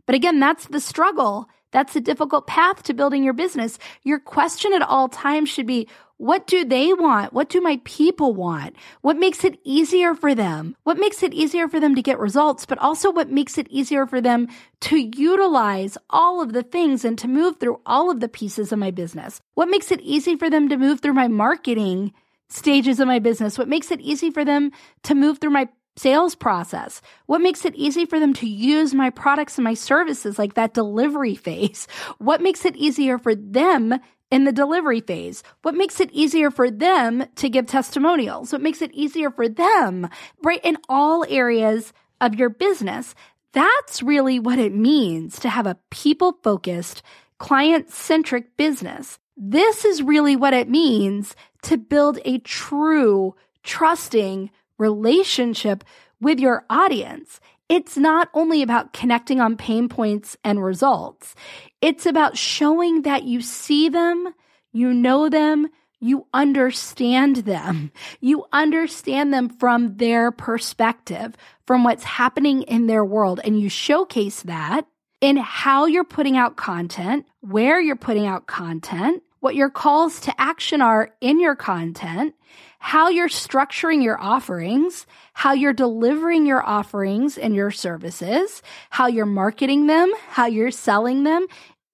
[0.07, 1.47] But again, that's the struggle.
[1.71, 3.79] That's a difficult path to building your business.
[4.03, 7.33] Your question at all times should be, what do they want?
[7.33, 8.75] What do my people want?
[9.01, 10.75] What makes it easier for them?
[10.83, 14.05] What makes it easier for them to get results, but also what makes it easier
[14.05, 14.47] for them
[14.81, 18.77] to utilize all of the things and to move through all of the pieces of
[18.77, 19.41] my business?
[19.55, 22.13] What makes it easy for them to move through my marketing
[22.49, 23.57] stages of my business?
[23.57, 24.71] What makes it easy for them
[25.03, 27.01] to move through my sales process?
[27.25, 30.73] What makes it easy for them to use my products and my services like that
[30.73, 31.87] delivery phase?
[32.17, 33.99] What makes it easier for them
[34.31, 35.43] in the delivery phase?
[35.61, 38.51] What makes it easier for them to give testimonials?
[38.51, 40.09] What makes it easier for them,
[40.41, 40.61] right?
[40.63, 43.13] In all areas of your business.
[43.51, 47.01] That's really what it means to have a people focused,
[47.37, 49.19] client centric business.
[49.35, 54.51] This is really what it means to build a true, trusting,
[54.81, 55.83] relationship
[56.19, 57.39] with your audience.
[57.69, 61.35] It's not only about connecting on pain points and results.
[61.81, 64.33] It's about showing that you see them,
[64.73, 65.69] you know them,
[66.01, 67.91] you understand them.
[68.19, 73.39] You understand them from their perspective, from what's happening in their world.
[73.43, 74.85] And you showcase that
[75.21, 80.41] in how you're putting out content, where you're putting out content, what your calls to
[80.41, 82.35] action are in your content,
[82.83, 89.27] how you're structuring your offerings, how you're delivering your offerings and your services, how you're
[89.27, 91.45] marketing them, how you're selling them.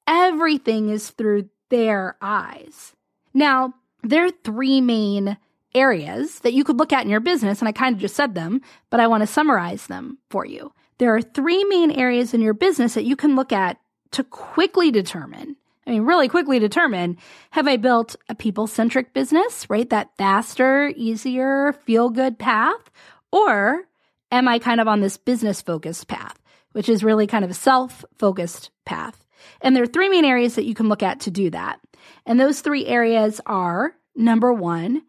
[0.08, 2.94] Everything is through their eyes.
[3.34, 5.38] Now, there are three main
[5.76, 8.34] areas that you could look at in your business, and I kind of just said
[8.34, 10.72] them, but I want to summarize them for you.
[11.00, 13.78] There are three main areas in your business that you can look at
[14.12, 15.58] to quickly determine
[15.88, 17.18] I mean, really quickly determine
[17.52, 19.90] have I built a people centric business, right?
[19.90, 22.92] That faster, easier, feel good path?
[23.32, 23.88] Or
[24.30, 26.38] am I kind of on this business focused path,
[26.74, 29.26] which is really kind of a self focused path?
[29.62, 31.80] And there are three main areas that you can look at to do that.
[32.26, 35.04] And those three areas are number one,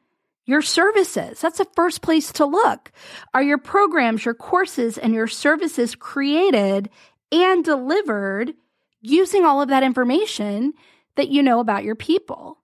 [0.45, 1.41] your services.
[1.41, 2.93] That's the first place to look.
[3.35, 6.89] Are your programs, your courses, and your services created
[7.33, 8.55] and delivered
[9.01, 10.75] using all of that information
[11.17, 12.59] that you know about your people.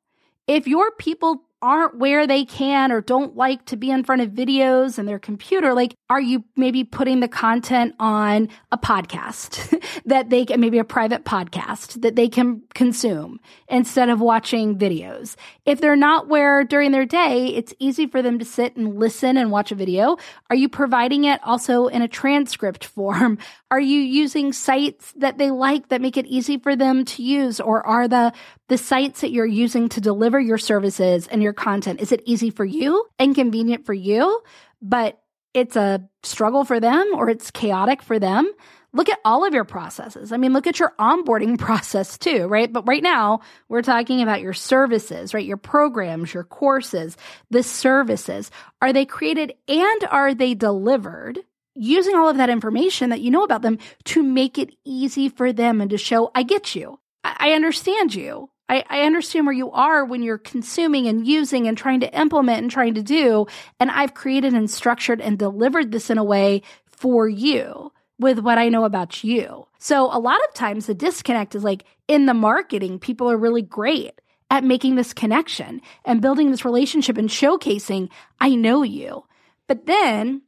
[0.47, 4.29] If your people aren't where they can or don't like to be in front of
[4.29, 10.29] videos and their computer, like, are you maybe putting the content on a podcast that
[10.29, 15.37] they can, maybe a private podcast that they can consume instead of watching videos?
[15.65, 19.39] If they're not where during their day, it's easy for them to sit and listen
[19.39, 20.19] and watch a video.
[20.51, 23.39] Are you providing it also in a transcript form?
[23.71, 27.59] Are you using sites that they like that make it easy for them to use?
[27.59, 28.35] Or are the,
[28.69, 32.51] the sites that you're using to deliver your services and your content, is it easy
[32.51, 34.41] for you and convenient for you,
[34.81, 35.21] but
[35.53, 38.51] it's a struggle for them or it's chaotic for them?
[38.93, 40.31] Look at all of your processes.
[40.33, 42.73] I mean, look at your onboarding process too, right?
[42.73, 45.45] But right now, we're talking about your services, right?
[45.45, 47.17] Your programs, your courses,
[47.51, 48.51] the services.
[48.81, 51.41] Are they created and are they delivered
[51.75, 55.53] using all of that information that you know about them to make it easy for
[55.53, 56.99] them and to show, I get you.
[57.25, 58.51] I, understand you.
[58.69, 62.63] I, I understand where you are when you're consuming and using and trying to implement
[62.63, 63.47] and trying to do.
[63.79, 68.59] And I've created and structured and delivered this in a way for you with what
[68.59, 69.67] I know about you.
[69.79, 73.63] So a lot of times the disconnect is like in the marketing, people are really
[73.63, 78.09] great at making this connection and building this relationship and showcasing,
[78.41, 79.25] I know you.
[79.67, 80.43] But then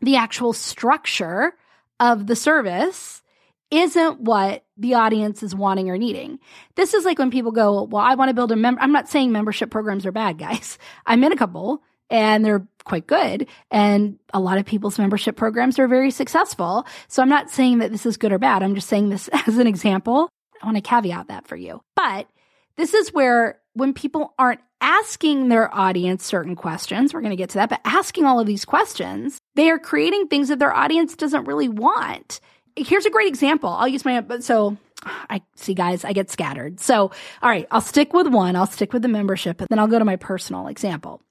[0.00, 1.54] the actual structure
[1.98, 3.22] of the service
[3.70, 6.38] isn't what the audience is wanting or needing.
[6.74, 8.80] This is like when people go, well, I want to build a member.
[8.80, 10.78] I'm not saying membership programs are bad, guys.
[11.06, 13.46] I'm in a couple and they're quite good.
[13.70, 16.86] And a lot of people's membership programs are very successful.
[17.08, 18.62] So I'm not saying that this is good or bad.
[18.62, 20.28] I'm just saying this as an example.
[20.60, 21.82] I want to caveat that for you.
[21.94, 22.28] But
[22.76, 27.50] this is where when people aren't asking their audience certain questions, we're going to get
[27.50, 31.14] to that, but asking all of these questions, they are creating things that their audience
[31.14, 32.40] doesn't really want.
[32.86, 33.70] Here's a great example.
[33.70, 36.80] I'll use my, so I see guys, I get scattered.
[36.80, 37.10] So,
[37.42, 38.56] all right, I'll stick with one.
[38.56, 41.22] I'll stick with the membership, but then I'll go to my personal example.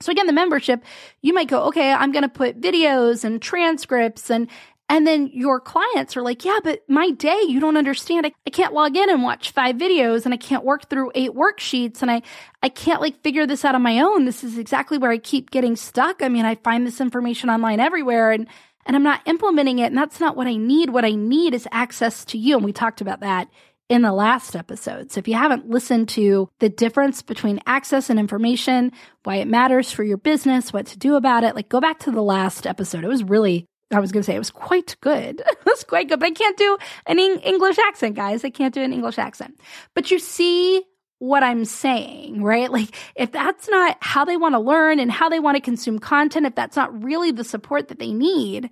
[0.00, 0.82] So again, the membership,
[1.20, 4.48] you might go, okay, I'm going to put videos and transcripts and,
[4.88, 8.26] and then your clients are like, yeah, but my day, you don't understand.
[8.26, 11.32] I, I can't log in and watch five videos and I can't work through eight
[11.32, 12.22] worksheets and I,
[12.62, 14.24] I can't like figure this out on my own.
[14.24, 16.22] This is exactly where I keep getting stuck.
[16.22, 18.48] I mean, I find this information online everywhere and,
[18.90, 19.86] and I'm not implementing it.
[19.86, 20.90] And that's not what I need.
[20.90, 22.56] What I need is access to you.
[22.56, 23.46] And we talked about that
[23.88, 25.12] in the last episode.
[25.12, 28.90] So if you haven't listened to the difference between access and information,
[29.22, 32.10] why it matters for your business, what to do about it, like go back to
[32.10, 33.04] the last episode.
[33.04, 35.38] It was really I was going to say it was quite good.
[35.46, 36.76] it was quite good, but I can't do
[37.06, 38.44] an English accent, guys.
[38.44, 39.60] I can't do an English accent.
[39.94, 40.82] But you see
[41.20, 42.68] what I'm saying, right?
[42.80, 46.00] Like if that's not how they want to learn and how they want to consume
[46.00, 48.70] content, if that's not really the support that they need,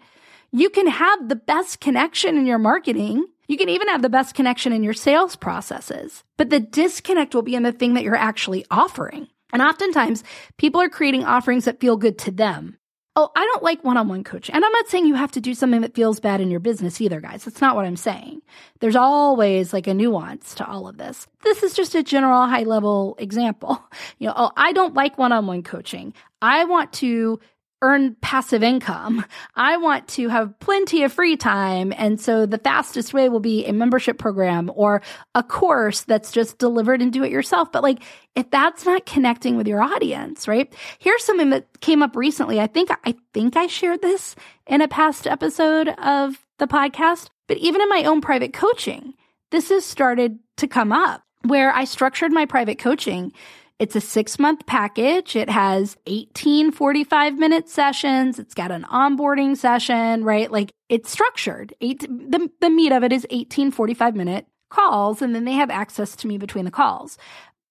[0.50, 4.34] you can have the best connection in your marketing you can even have the best
[4.34, 8.14] connection in your sales processes, but the disconnect will be in the thing that you're
[8.14, 9.28] actually offering.
[9.54, 10.22] And oftentimes
[10.58, 12.77] people are creating offerings that feel good to them.
[13.20, 14.54] Oh, I don't like one on one coaching.
[14.54, 17.00] And I'm not saying you have to do something that feels bad in your business
[17.00, 17.44] either, guys.
[17.44, 18.42] That's not what I'm saying.
[18.78, 21.26] There's always like a nuance to all of this.
[21.42, 23.82] This is just a general high level example.
[24.20, 26.12] You know, oh, I don't like one on one coaching.
[26.42, 27.38] I want to
[27.82, 29.24] earn passive income.
[29.54, 31.92] I want to have plenty of free time.
[31.96, 35.02] And so the fastest way will be a membership program or
[35.34, 37.70] a course that's just delivered and do it yourself.
[37.70, 38.02] But like,
[38.34, 40.72] if that's not connecting with your audience, right?
[40.98, 42.60] Here's something that came up recently.
[42.60, 44.34] I think, I think I shared this
[44.66, 49.14] in a past episode of the podcast, but even in my own private coaching,
[49.50, 53.32] this has started to come up where I structured my private coaching
[53.78, 55.36] it's a six month package.
[55.36, 58.38] It has 18 45 minute sessions.
[58.38, 60.50] It's got an onboarding session, right?
[60.50, 61.74] Like it's structured.
[61.80, 65.70] Eight, the, the meat of it is 18 45 minute calls, and then they have
[65.70, 67.18] access to me between the calls.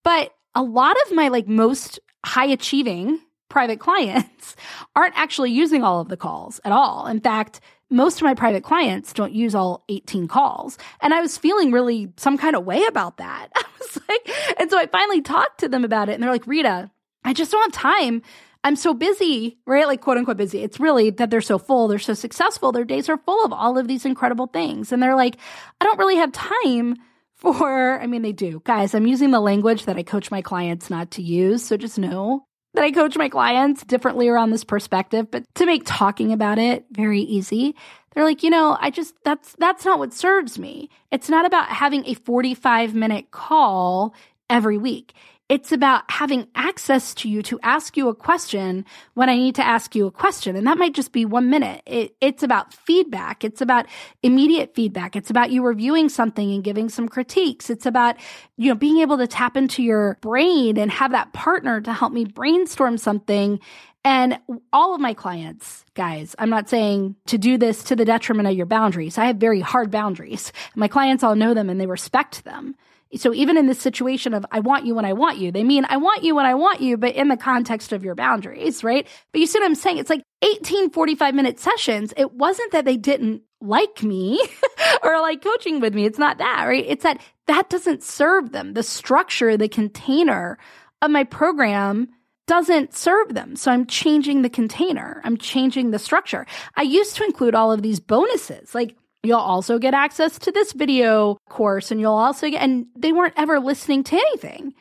[0.03, 4.55] But a lot of my like most high achieving private clients
[4.95, 7.08] aren't actually using all of the calls at all.
[7.08, 7.60] In fact,
[7.90, 10.78] most of my private clients don't use all 18 calls.
[11.02, 13.50] And I was feeling really some kind of way about that.
[13.56, 14.30] I was like,
[14.60, 16.92] and so I finally talked to them about it and they're like, Rita,
[17.24, 18.22] I just don't have time.
[18.64, 19.88] I'm so busy, right?
[19.88, 20.62] Like quote unquote busy.
[20.62, 23.78] It's really that they're so full, they're so successful, their days are full of all
[23.78, 24.92] of these incredible things.
[24.92, 25.38] And they're like,
[25.80, 26.96] I don't really have time
[27.36, 28.62] for, I mean, they do.
[28.66, 31.64] Guys, I'm using the language that I coach my clients not to use.
[31.64, 32.47] So just know
[32.78, 36.86] that I coach my clients differently around this perspective, but to make talking about it
[36.92, 37.76] very easy.
[38.14, 40.92] They're like, you know, I just, that's, that's not what serves me.
[41.12, 44.14] It's not about having a 45 minute call
[44.48, 45.14] every week.
[45.50, 49.66] It's about having access to you to ask you a question when I need to
[49.66, 50.58] ask you a question.
[50.58, 51.82] And that might just be one minute.
[51.86, 53.45] It, it's about feedback.
[53.45, 53.86] It's about
[54.22, 55.16] immediate feedback.
[55.16, 57.70] It's about you reviewing something and giving some critiques.
[57.70, 58.18] It's about,
[58.58, 62.12] you know, being able to tap into your brain and have that partner to help
[62.12, 63.60] me brainstorm something
[64.08, 64.39] and
[64.72, 68.56] all of my clients, guys, I'm not saying to do this to the detriment of
[68.56, 69.18] your boundaries.
[69.18, 70.54] I have very hard boundaries.
[70.76, 72.76] My clients all know them and they respect them.
[73.16, 75.86] So even in this situation of I want you when I want you, they mean
[75.88, 79.08] I want you when I want you, but in the context of your boundaries, right?
[79.32, 79.97] But you see what I'm saying?
[79.97, 82.14] It's like 18 45 minute sessions.
[82.18, 84.41] It wasn't that they didn't like me
[85.03, 86.05] or like coaching with me.
[86.05, 86.86] It's not that, right?
[86.88, 88.74] It's that that doesn't serve them.
[88.74, 90.58] The structure, the container
[91.01, 92.10] of my program
[92.47, 93.55] doesn't serve them.
[93.55, 95.22] So I'm changing the container.
[95.24, 96.45] I'm changing the structure.
[96.76, 98.95] I used to include all of these bonuses, like
[99.28, 103.34] You'll also get access to this video course and you'll also get, and they weren't
[103.38, 104.74] ever listening to anything.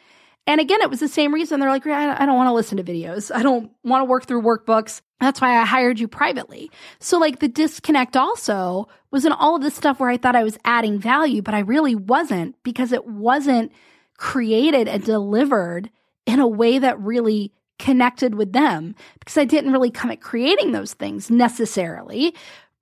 [0.47, 1.59] And again, it was the same reason.
[1.59, 3.35] They're like, I don't want to listen to videos.
[3.35, 5.01] I don't want to work through workbooks.
[5.21, 6.71] That's why I hired you privately.
[7.01, 10.45] So like the disconnect also was in all of this stuff where I thought I
[10.45, 13.73] was adding value, but I really wasn't because it wasn't
[14.19, 15.91] created and delivered
[16.27, 20.73] in a way that really connected with them because I didn't really come at creating
[20.73, 22.35] those things necessarily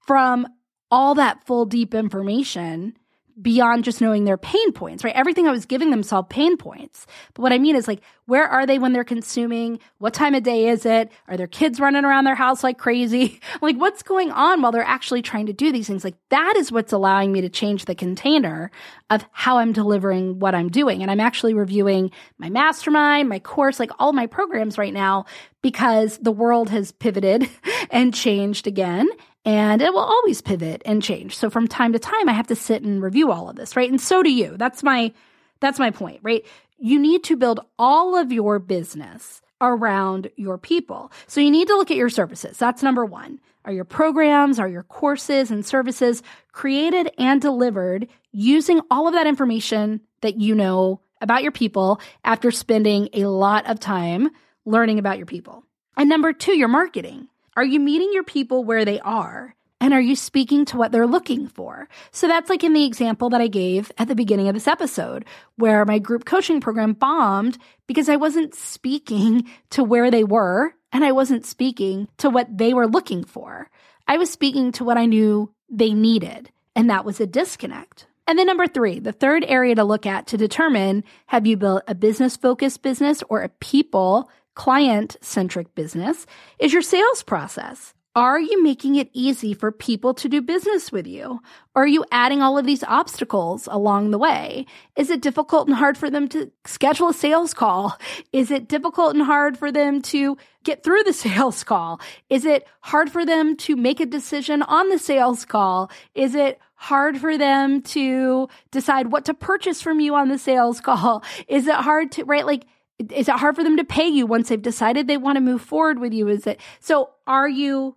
[0.06, 0.46] from
[0.94, 2.96] all that full deep information
[3.42, 5.16] beyond just knowing their pain points, right?
[5.16, 7.04] Everything I was giving them solved pain points.
[7.34, 9.80] But what I mean is like, where are they when they're consuming?
[9.98, 11.10] What time of day is it?
[11.26, 13.40] Are their kids running around their house like crazy?
[13.60, 16.04] like what's going on while they're actually trying to do these things?
[16.04, 18.70] Like that is what's allowing me to change the container
[19.10, 21.02] of how I'm delivering what I'm doing.
[21.02, 25.24] And I'm actually reviewing my mastermind, my course, like all my programs right now
[25.60, 27.50] because the world has pivoted
[27.90, 29.08] and changed again
[29.44, 31.36] and it will always pivot and change.
[31.36, 33.90] So from time to time I have to sit and review all of this, right?
[33.90, 34.56] And so do you.
[34.56, 35.12] That's my
[35.60, 36.44] that's my point, right?
[36.78, 41.10] You need to build all of your business around your people.
[41.26, 42.58] So you need to look at your services.
[42.58, 43.40] That's number 1.
[43.64, 46.22] Are your programs, are your courses and services
[46.52, 52.50] created and delivered using all of that information that you know about your people after
[52.50, 54.28] spending a lot of time
[54.66, 55.64] learning about your people?
[55.96, 57.28] And number 2, your marketing.
[57.56, 59.54] Are you meeting your people where they are?
[59.80, 61.88] And are you speaking to what they're looking for?
[62.10, 65.24] So that's like in the example that I gave at the beginning of this episode,
[65.56, 71.04] where my group coaching program bombed because I wasn't speaking to where they were and
[71.04, 73.68] I wasn't speaking to what they were looking for.
[74.08, 78.06] I was speaking to what I knew they needed, and that was a disconnect.
[78.26, 81.82] And then number three, the third area to look at to determine have you built
[81.86, 86.26] a business focused business or a people client centric business
[86.58, 87.94] is your sales process.
[88.16, 91.40] Are you making it easy for people to do business with you?
[91.74, 94.66] Or are you adding all of these obstacles along the way?
[94.94, 97.98] Is it difficult and hard for them to schedule a sales call?
[98.32, 102.00] Is it difficult and hard for them to get through the sales call?
[102.30, 105.90] Is it hard for them to make a decision on the sales call?
[106.14, 110.80] Is it hard for them to decide what to purchase from you on the sales
[110.88, 111.24] call?
[111.48, 112.46] Is it hard to, right?
[112.46, 112.64] Like,
[112.98, 115.62] is it hard for them to pay you once they've decided they want to move
[115.62, 116.28] forward with you?
[116.28, 117.10] Is it so?
[117.26, 117.96] Are you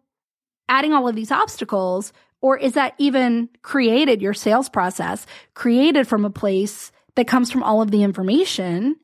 [0.70, 6.26] adding all of these obstacles, or is that even created your sales process created from
[6.26, 8.96] a place that comes from all of the information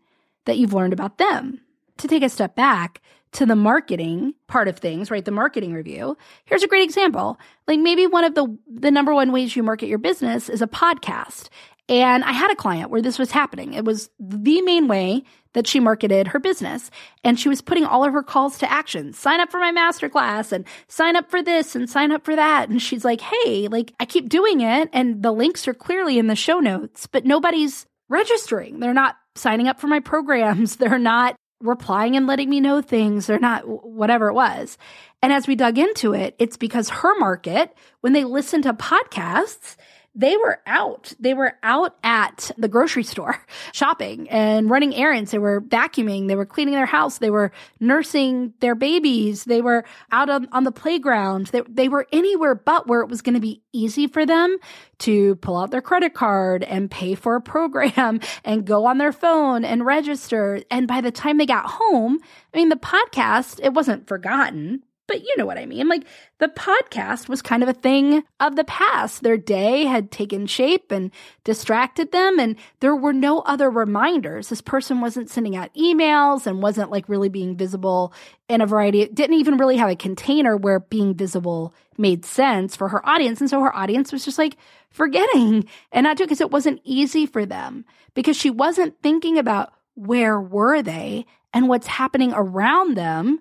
[0.46, 1.62] that you've learned about them?
[1.98, 3.02] To take a step back
[3.34, 5.24] to the marketing part of things, right?
[5.24, 6.18] The marketing review.
[6.46, 7.40] Here's a great example.
[7.68, 10.68] Like maybe one of the the number one ways you market your business is a
[10.68, 11.50] podcast.
[11.90, 13.74] And I had a client where this was happening.
[13.74, 15.24] It was the main way
[15.54, 16.92] that she marketed her business.
[17.24, 19.14] And she was putting all of her calls to action.
[19.14, 22.70] Sign up for my masterclass and sign up for this and sign up for that.
[22.70, 26.28] And she's like, Hey, like I keep doing it and the links are clearly in
[26.28, 28.80] the show notes, but nobody's registering.
[28.80, 30.76] They're not signing up for my programs.
[30.78, 33.26] They're not replying and letting me know things.
[33.26, 34.78] They're not whatever it was.
[35.22, 39.78] And as we dug into it, it's because her market, when they listen to podcasts,
[40.16, 41.14] they were out.
[41.20, 43.44] They were out at the grocery store
[43.74, 45.32] shopping and running errands.
[45.32, 46.28] They were vacuuming.
[46.28, 47.18] They were cleaning their house.
[47.18, 49.46] They were nursing their babies.
[49.46, 51.48] They were out on, on the playground.
[51.48, 54.58] They, they were anywhere but where it was going to be easy for them
[55.00, 59.14] to pull out their credit card and pay for a program and go on their
[59.14, 60.62] phone and register.
[60.70, 62.20] And by the time they got home,
[62.54, 65.88] I mean, the podcast, it wasn't forgotten, but you know what I mean.
[65.90, 66.06] Like
[66.40, 69.22] the podcast was kind of a thing of the past.
[69.22, 71.12] Their day had taken shape and
[71.44, 74.50] distracted them, and there were no other reminders.
[74.50, 78.14] This person wasn't sending out emails and wasn't like really being visible
[78.50, 82.76] in a variety, It didn't even really have a container where being visible made sense
[82.76, 83.40] for her audience.
[83.42, 84.58] And so her audience was just like
[84.90, 89.74] forgetting and not doing because it wasn't easy for them because she wasn't thinking about
[89.96, 93.40] where were they and what's happening around them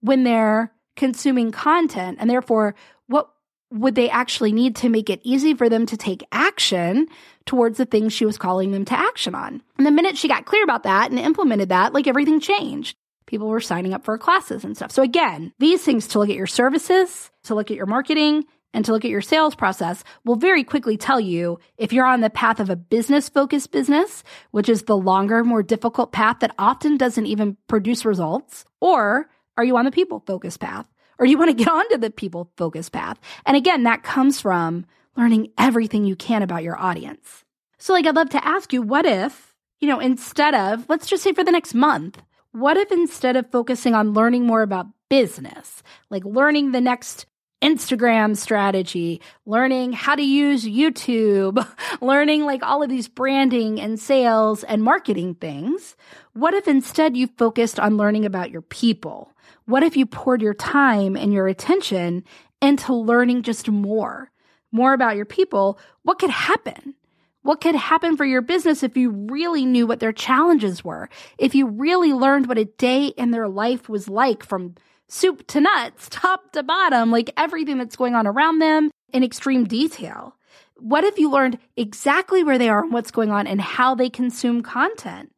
[0.00, 2.18] when they're consuming content.
[2.20, 2.74] And therefore,
[3.06, 3.30] what
[3.70, 7.08] would they actually need to make it easy for them to take action
[7.44, 9.62] towards the things she was calling them to action on?
[9.78, 12.96] And the minute she got clear about that and implemented that, like everything changed.
[13.26, 14.92] People were signing up for classes and stuff.
[14.92, 18.84] So again, these things to look at your services, to look at your marketing, and
[18.84, 22.28] to look at your sales process will very quickly tell you if you're on the
[22.28, 26.96] path of a business focused business, which is the longer, more difficult path that often
[26.96, 30.86] doesn't even produce results, or are you on the people focused path?
[31.18, 33.18] Or do you want to get onto the people focused path?
[33.46, 34.86] And again, that comes from
[35.16, 37.44] learning everything you can about your audience.
[37.78, 41.22] So, like, I'd love to ask you, what if, you know, instead of, let's just
[41.22, 45.82] say for the next month, what if instead of focusing on learning more about business,
[46.08, 47.26] like learning the next
[47.62, 51.66] Instagram strategy, learning how to use YouTube,
[52.00, 55.96] learning like all of these branding and sales and marketing things.
[56.32, 59.33] What if instead you focused on learning about your people?
[59.66, 62.24] What if you poured your time and your attention
[62.60, 64.30] into learning just more,
[64.72, 65.78] more about your people?
[66.02, 66.94] What could happen?
[67.42, 71.08] What could happen for your business if you really knew what their challenges were?
[71.38, 74.74] If you really learned what a day in their life was like from
[75.08, 79.64] soup to nuts, top to bottom, like everything that's going on around them in extreme
[79.64, 80.36] detail.
[80.76, 84.10] What if you learned exactly where they are and what's going on and how they
[84.10, 85.30] consume content?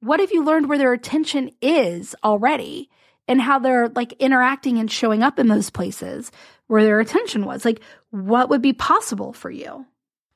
[0.00, 2.88] What if you learned where their attention is already
[3.28, 6.30] and how they're like interacting and showing up in those places
[6.66, 7.64] where their attention was?
[7.64, 9.86] Like, what would be possible for you?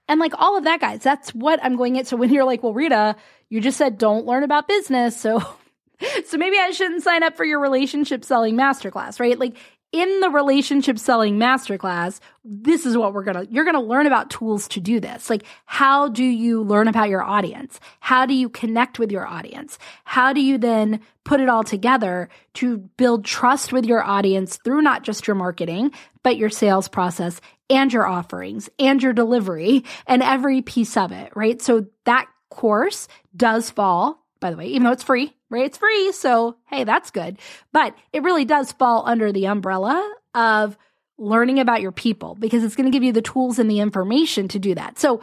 [0.08, 2.02] And like all of that, guys, that's what I'm going.
[2.04, 3.16] So when you're like, well, Rita,
[3.48, 5.20] you just said don't learn about business.
[5.20, 5.40] So
[6.26, 9.38] so maybe I shouldn't sign up for your relationship selling masterclass, right?
[9.38, 9.56] Like
[9.92, 14.06] in the relationship selling masterclass, this is what we're going to, you're going to learn
[14.06, 15.30] about tools to do this.
[15.30, 17.80] Like, how do you learn about your audience?
[18.00, 19.78] How do you connect with your audience?
[20.04, 24.82] How do you then put it all together to build trust with your audience through
[24.82, 30.22] not just your marketing, but your sales process and your offerings and your delivery and
[30.22, 31.60] every piece of it, right?
[31.62, 35.66] So that course does fall by the way, even though it's free, right?
[35.66, 36.12] It's free.
[36.12, 37.38] So, hey, that's good.
[37.72, 40.76] But it really does fall under the umbrella of
[41.18, 44.48] learning about your people because it's going to give you the tools and the information
[44.48, 44.98] to do that.
[44.98, 45.20] So,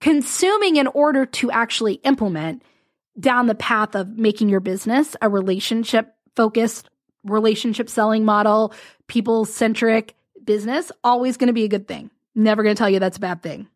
[0.00, 2.62] consuming in order to actually implement
[3.18, 6.88] down the path of making your business a relationship focused,
[7.24, 8.72] relationship selling model,
[9.06, 10.14] people centric
[10.44, 12.10] business, always going to be a good thing.
[12.34, 13.68] Never going to tell you that's a bad thing.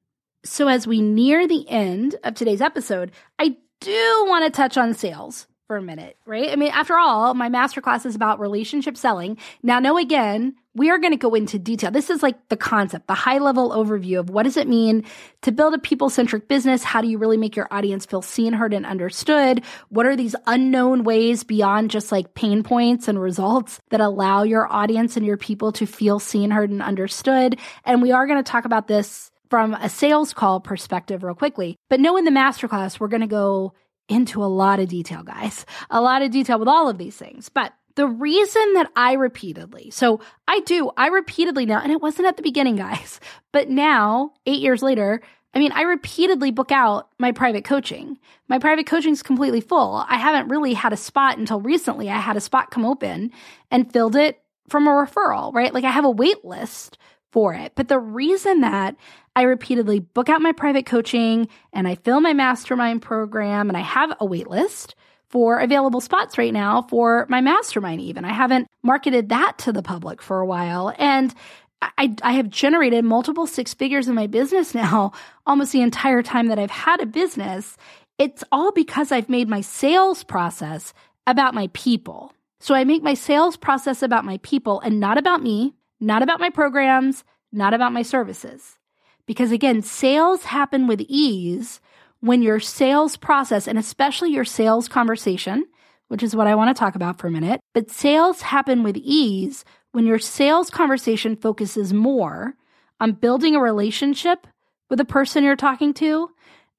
[0.45, 4.95] So, as we near the end of today's episode, I do want to touch on
[4.95, 6.51] sales for a minute, right?
[6.51, 9.37] I mean, after all, my masterclass is about relationship selling.
[9.63, 11.91] Now, no, again, we are going to go into detail.
[11.91, 15.05] This is like the concept, the high level overview of what does it mean
[15.43, 16.85] to build a people centric business?
[16.85, 19.65] How do you really make your audience feel seen, heard, and understood?
[19.89, 24.71] What are these unknown ways beyond just like pain points and results that allow your
[24.73, 27.59] audience and your people to feel seen, heard, and understood?
[27.85, 31.77] And we are going to talk about this from a sales call perspective real quickly.
[31.89, 33.73] But no, in the masterclass, we're going to go
[34.09, 37.49] into a lot of detail, guys, a lot of detail with all of these things.
[37.49, 42.29] But the reason that I repeatedly, so I do, I repeatedly now, and it wasn't
[42.29, 43.21] at the beginning, guys,
[43.53, 45.23] but now, eight years later,
[45.55, 48.19] I mean, I repeatedly book out my private coaching.
[48.47, 50.05] My private coaching is completely full.
[50.07, 52.11] I haven't really had a spot until recently.
[52.11, 53.33] I had a spot come open
[53.71, 54.39] and filled it
[54.69, 55.73] from a referral, right?
[55.73, 56.99] Like I have a wait list
[57.37, 57.73] for it.
[57.75, 58.97] But the reason that
[59.37, 63.83] I repeatedly book out my private coaching and I fill my mastermind program and I
[63.83, 64.95] have a wait list
[65.29, 68.25] for available spots right now for my mastermind, even.
[68.25, 70.95] I haven't marketed that to the public for a while.
[70.99, 71.35] And
[71.83, 75.13] I, I have generated multiple six figures in my business now
[75.47, 77.77] almost the entire time that I've had a business.
[78.17, 80.95] It's all because I've made my sales process
[81.27, 82.33] about my people.
[82.61, 86.41] So I make my sales process about my people and not about me, not about
[86.41, 88.79] my programs, not about my services.
[89.27, 91.81] Because again, sales happen with ease
[92.21, 95.65] when your sales process and especially your sales conversation,
[96.09, 98.97] which is what I want to talk about for a minute, but sales happen with
[98.97, 102.55] ease when your sales conversation focuses more
[103.01, 104.47] on building a relationship
[104.89, 106.31] with the person you're talking to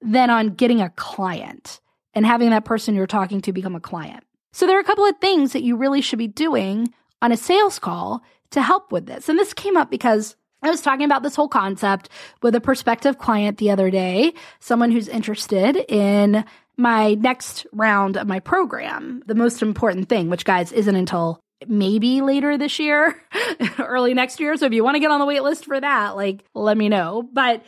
[0.01, 1.81] than on getting a client
[2.13, 4.23] and having that person you're talking to become a client.
[4.53, 7.37] So there are a couple of things that you really should be doing on a
[7.37, 9.29] sales call to help with this.
[9.29, 12.09] And this came up because I was talking about this whole concept
[12.41, 16.43] with a prospective client the other day, someone who's interested in
[16.77, 22.21] my next round of my program, the most important thing, which guys isn't until maybe
[22.21, 23.19] later this year,
[23.79, 24.55] early next year.
[24.57, 26.89] So if you want to get on the wait list for that, like let me
[26.89, 27.27] know.
[27.33, 27.63] But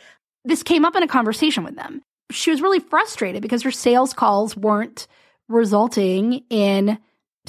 [0.46, 2.02] this came up in a conversation with them.
[2.32, 5.08] She was really frustrated because her sales calls weren't
[5.48, 7.00] resulting in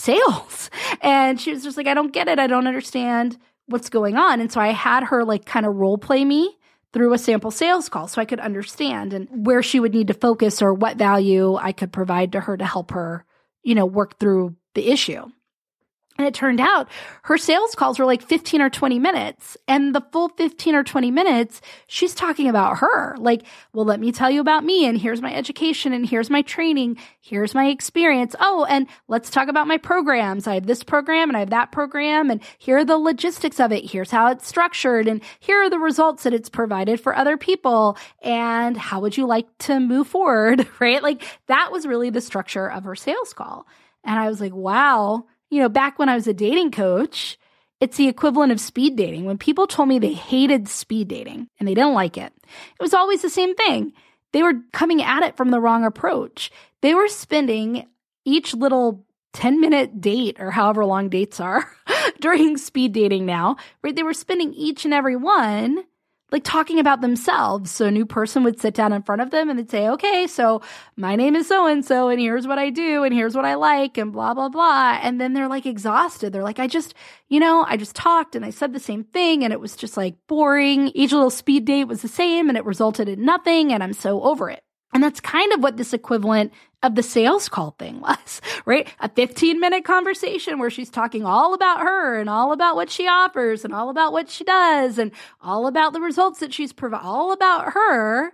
[0.00, 0.70] sales.
[1.00, 2.38] And she was just like, I don't get it.
[2.38, 4.40] I don't understand what's going on.
[4.40, 6.56] And so I had her like kind of role play me
[6.92, 10.14] through a sample sales call so I could understand and where she would need to
[10.14, 13.24] focus or what value I could provide to her to help her,
[13.62, 15.24] you know, work through the issue.
[16.20, 16.90] And it turned out
[17.22, 19.56] her sales calls were like 15 or 20 minutes.
[19.66, 23.16] And the full 15 or 20 minutes, she's talking about her.
[23.16, 24.84] Like, well, let me tell you about me.
[24.84, 25.94] And here's my education.
[25.94, 26.98] And here's my training.
[27.22, 28.36] Here's my experience.
[28.38, 30.46] Oh, and let's talk about my programs.
[30.46, 32.30] I have this program and I have that program.
[32.30, 33.90] And here are the logistics of it.
[33.90, 35.08] Here's how it's structured.
[35.08, 37.96] And here are the results that it's provided for other people.
[38.20, 40.68] And how would you like to move forward?
[40.80, 41.02] Right?
[41.02, 43.66] Like that was really the structure of her sales call.
[44.02, 47.38] And I was like, wow you know, back when I was a dating coach,
[47.80, 49.24] it's the equivalent of speed dating.
[49.24, 52.94] When people told me they hated speed dating and they didn't like it, it was
[52.94, 53.92] always the same thing.
[54.32, 56.52] They were coming at it from the wrong approach.
[56.82, 57.86] They were spending
[58.24, 61.70] each little 10 minute date or however long dates are
[62.20, 63.94] during speed dating now, right?
[63.94, 65.84] They were spending each and every one
[66.32, 67.70] like talking about themselves.
[67.70, 70.26] So a new person would sit down in front of them and they'd say, okay,
[70.26, 70.62] so
[70.96, 73.54] my name is so and so, and here's what I do, and here's what I
[73.54, 74.98] like, and blah, blah, blah.
[75.02, 76.32] And then they're like exhausted.
[76.32, 76.94] They're like, I just,
[77.28, 79.96] you know, I just talked and I said the same thing, and it was just
[79.96, 80.88] like boring.
[80.94, 84.22] Each little speed date was the same, and it resulted in nothing, and I'm so
[84.22, 84.62] over it.
[84.92, 86.52] And that's kind of what this equivalent
[86.82, 88.88] of the sales call thing was, right?
[89.00, 93.06] A 15 minute conversation where she's talking all about her and all about what she
[93.06, 97.06] offers and all about what she does and all about the results that she's provided,
[97.06, 98.32] all about her.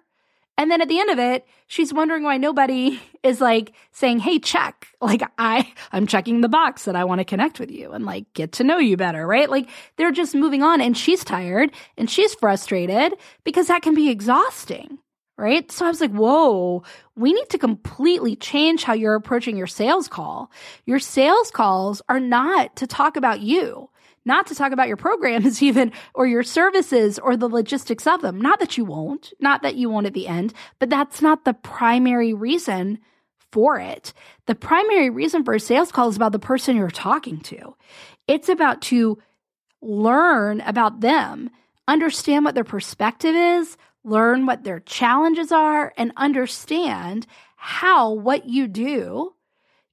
[0.58, 4.38] And then at the end of it, she's wondering why nobody is like saying, Hey,
[4.38, 4.88] check.
[4.98, 8.32] Like I, I'm checking the box that I want to connect with you and like
[8.32, 9.48] get to know you better, right?
[9.48, 13.12] Like they're just moving on and she's tired and she's frustrated
[13.44, 14.98] because that can be exhausting
[15.36, 15.70] right?
[15.70, 16.82] So I was like, whoa,
[17.14, 20.50] we need to completely change how you're approaching your sales call.
[20.86, 23.90] Your sales calls are not to talk about you,
[24.24, 28.40] not to talk about your programs even, or your services or the logistics of them.
[28.40, 31.54] Not that you won't, not that you won't at the end, but that's not the
[31.54, 32.98] primary reason
[33.52, 34.12] for it.
[34.46, 37.76] The primary reason for a sales call is about the person you're talking to.
[38.26, 39.18] It's about to
[39.80, 41.50] learn about them,
[41.86, 43.76] understand what their perspective is,
[44.06, 47.26] learn what their challenges are, and understand
[47.56, 49.34] how what you do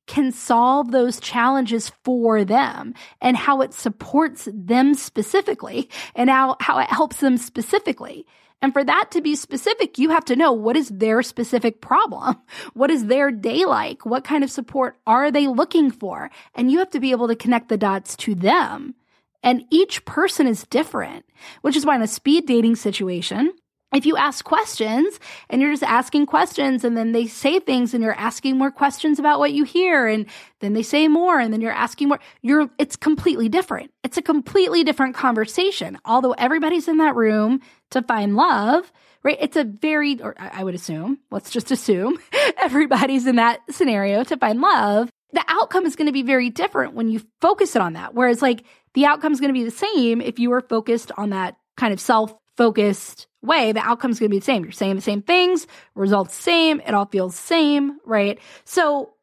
[0.06, 6.80] can solve those challenges for them and how it supports them specifically and how, how
[6.80, 8.26] it helps them specifically.
[8.62, 12.38] And for that to be specific, you have to know what is their specific problem?
[12.74, 14.06] What is their day like?
[14.06, 16.32] What kind of support are they looking for?
[16.56, 18.96] And you have to be able to connect the dots to them.
[19.44, 21.26] And each person is different,
[21.62, 23.52] which is why in a speed dating situation,
[23.94, 25.20] if you ask questions
[25.50, 29.20] and you're just asking questions and then they say things and you're asking more questions
[29.20, 30.26] about what you hear and
[30.60, 33.92] then they say more and then you're asking more you're it's completely different.
[34.04, 35.98] It's a completely different conversation.
[36.06, 38.92] Although everybody's in that room to find love
[39.24, 39.38] right?
[39.40, 42.20] It's a very or i would assume let's just assume
[42.62, 45.10] everybody's in that scenario to find love.
[45.32, 48.14] The outcome is going to be very different when you focus it on that.
[48.14, 51.32] Whereas like the outcome is going to be the same if you were focused on
[51.32, 54.64] that kind of self focused way, the outcome's going to be the same.
[54.64, 58.40] You're saying the same things, results same, it all feels same, right?
[58.64, 59.14] So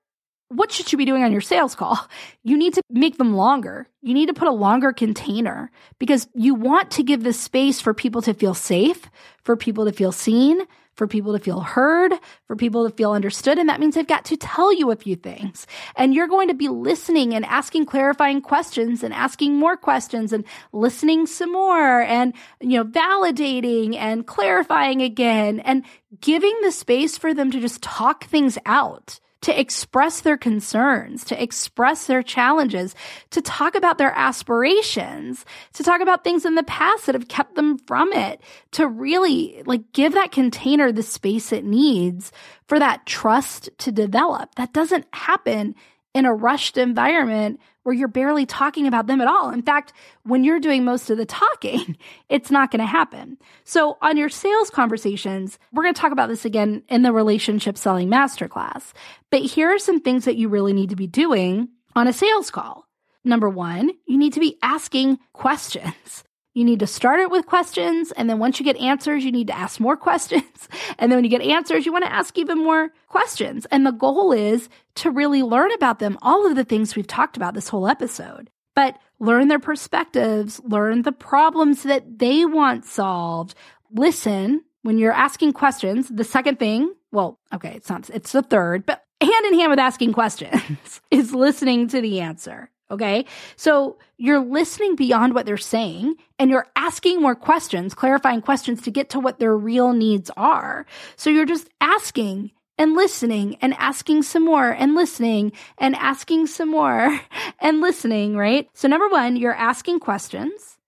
[0.49, 1.99] what should you be doing on your sales call?
[2.43, 3.87] You need to make them longer.
[4.01, 7.93] You need to put a longer container because you want to give the space for
[7.93, 9.11] people to feel safe,
[9.45, 10.63] for people to feel seen,
[11.01, 12.13] for people to feel heard,
[12.47, 13.57] for people to feel understood.
[13.57, 15.67] And that means they've got to tell you a few things.
[15.97, 20.45] And you're going to be listening and asking clarifying questions and asking more questions and
[20.75, 25.87] listening some more and, you know, validating and clarifying again and
[26.21, 31.43] giving the space for them to just talk things out to express their concerns, to
[31.43, 32.95] express their challenges,
[33.31, 37.55] to talk about their aspirations, to talk about things in the past that have kept
[37.55, 38.41] them from it,
[38.73, 42.33] to really like give that container the space it needs
[42.67, 44.55] for that trust to develop.
[44.57, 45.75] That doesn't happen
[46.15, 49.51] in a rushed environment where you're barely talking about them at all.
[49.51, 49.93] In fact,
[50.25, 51.97] when you're doing most of the talking,
[52.29, 53.39] it's not going to happen.
[53.65, 57.79] So on your sales conversations, we're going to talk about this again in the relationship
[57.79, 58.93] selling masterclass.
[59.31, 62.51] But here are some things that you really need to be doing on a sales
[62.51, 62.87] call.
[63.25, 66.25] Number one, you need to be asking questions.
[66.55, 68.13] You need to start it with questions.
[68.13, 70.69] And then once you get answers, you need to ask more questions.
[70.99, 73.67] And then when you get answers, you want to ask even more questions.
[73.71, 77.37] And the goal is to really learn about them, all of the things we've talked
[77.37, 83.55] about this whole episode, but learn their perspectives, learn the problems that they want solved.
[83.93, 86.09] Listen when you're asking questions.
[86.09, 89.79] The second thing, well, okay, it's not, it's the third, but hand in hand with
[89.79, 92.71] asking questions is listening to the answer.
[92.91, 93.25] Okay.
[93.57, 98.91] So you're listening beyond what they're saying and you're asking more questions, clarifying questions to
[98.91, 100.87] get to what their real needs are.
[101.17, 106.71] So you're just asking and listening and asking some more and listening and asking some
[106.71, 107.21] more
[107.61, 108.69] and listening, right?
[108.73, 110.79] So number one, you're asking questions.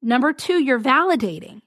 [0.00, 1.62] Number two, you're validating.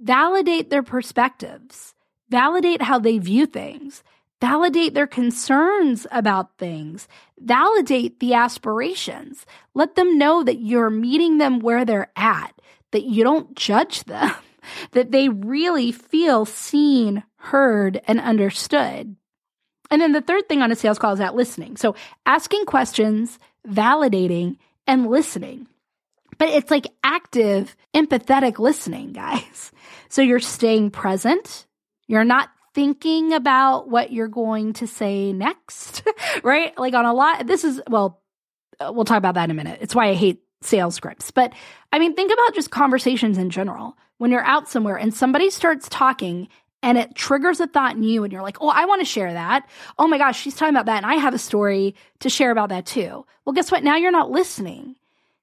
[0.00, 1.94] Validate their perspectives.
[2.30, 4.02] Validate how they view things.
[4.44, 7.08] Validate their concerns about things.
[7.40, 9.46] Validate the aspirations.
[9.72, 12.52] Let them know that you're meeting them where they're at,
[12.90, 14.34] that you don't judge them,
[14.90, 19.16] that they really feel seen, heard, and understood.
[19.90, 21.78] And then the third thing on a sales call is that listening.
[21.78, 25.68] So asking questions, validating, and listening.
[26.36, 29.72] But it's like active, empathetic listening, guys.
[30.10, 31.66] So you're staying present.
[32.06, 36.02] You're not thinking about what you're going to say next,
[36.42, 36.76] right?
[36.78, 38.20] Like on a lot, this is, well,
[38.80, 39.78] uh, we'll talk about that in a minute.
[39.80, 41.30] It's why I hate sales scripts.
[41.30, 41.52] But
[41.92, 43.96] I mean, think about just conversations in general.
[44.18, 46.48] When you're out somewhere and somebody starts talking
[46.82, 49.32] and it triggers a thought in you and you're like, oh, I want to share
[49.32, 49.68] that.
[49.98, 50.98] Oh my gosh, she's talking about that.
[50.98, 53.26] And I have a story to share about that too.
[53.44, 53.82] Well, guess what?
[53.82, 54.96] Now you're not listening.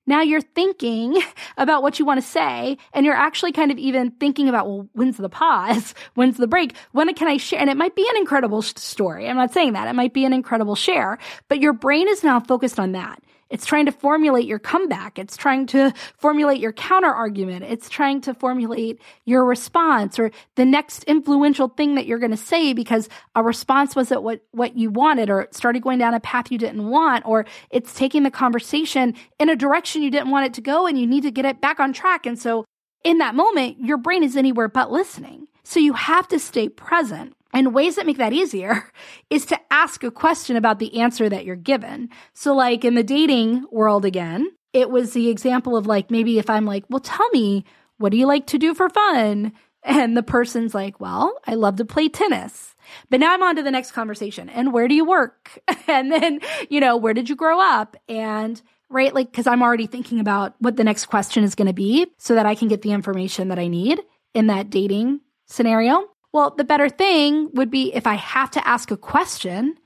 [0.08, 1.22] Now you're thinking
[1.58, 4.88] about what you want to say, and you're actually kind of even thinking about, well,
[4.94, 5.94] when's the pause?
[6.16, 6.76] When's the break?
[6.92, 7.60] When can I share?
[7.60, 9.30] And it might be an incredible story.
[9.30, 9.88] I'm not saying that.
[9.88, 13.22] It might be an incredible share, but your brain is now focused on that.
[13.52, 15.20] It's trying to formulate your comeback.
[15.20, 17.66] It's trying to formulate your counter argument.
[17.66, 22.38] It's trying to formulate your response or the next influential thing that you're going to
[22.38, 26.20] say because a response wasn't what, what you wanted or it started going down a
[26.22, 30.46] path you didn't want or it's taking the conversation in a direction you didn't want
[30.46, 32.26] it to go and you need to get it back on track.
[32.26, 32.64] And so
[33.04, 35.48] in that moment, your brain is anywhere but listening.
[35.64, 37.36] So you have to stay present.
[37.54, 38.92] And ways that make that easier
[39.30, 42.10] is to ask a question about the answer that you're given.
[42.34, 46.50] So, like in the dating world again, it was the example of like maybe if
[46.50, 47.66] I'm like, well, tell me,
[47.98, 49.54] what do you like to do for fun?
[49.84, 52.76] And the person's like, well, I love to play tennis.
[53.10, 54.50] But now I'm on to the next conversation.
[54.50, 55.60] And where do you work?
[55.88, 56.40] and then,
[56.70, 57.98] you know, where did you grow up?
[58.08, 61.74] And right, like, cause I'm already thinking about what the next question is going to
[61.74, 64.00] be so that I can get the information that I need
[64.34, 66.08] in that dating scenario.
[66.34, 69.78] Well, the better thing would be if I have to ask a question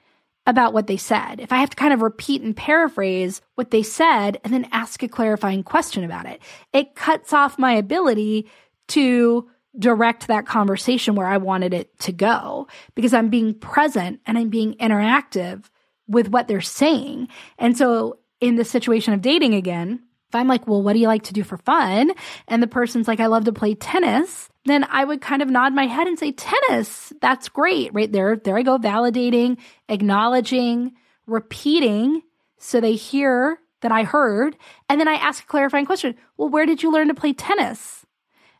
[0.48, 1.39] about what they said.
[1.39, 5.02] If I have to kind of repeat and paraphrase what they said and then ask
[5.02, 6.39] a clarifying question about it,
[6.72, 8.48] it cuts off my ability
[8.89, 14.38] to direct that conversation where I wanted it to go because I'm being present and
[14.38, 15.66] I'm being interactive
[16.08, 17.28] with what they're saying.
[17.58, 21.08] And so in the situation of dating again, if I'm like, well, what do you
[21.08, 22.12] like to do for fun?
[22.48, 25.74] And the person's like, I love to play tennis then I would kind of nod
[25.74, 27.93] my head and say, tennis, that's great.
[27.93, 29.57] Right there, there I go, validating,
[29.88, 30.93] acknowledging,
[31.28, 32.24] repeating
[32.57, 34.57] so they hear that I heard.
[34.89, 38.05] And then I ask a clarifying question Well, where did you learn to play tennis?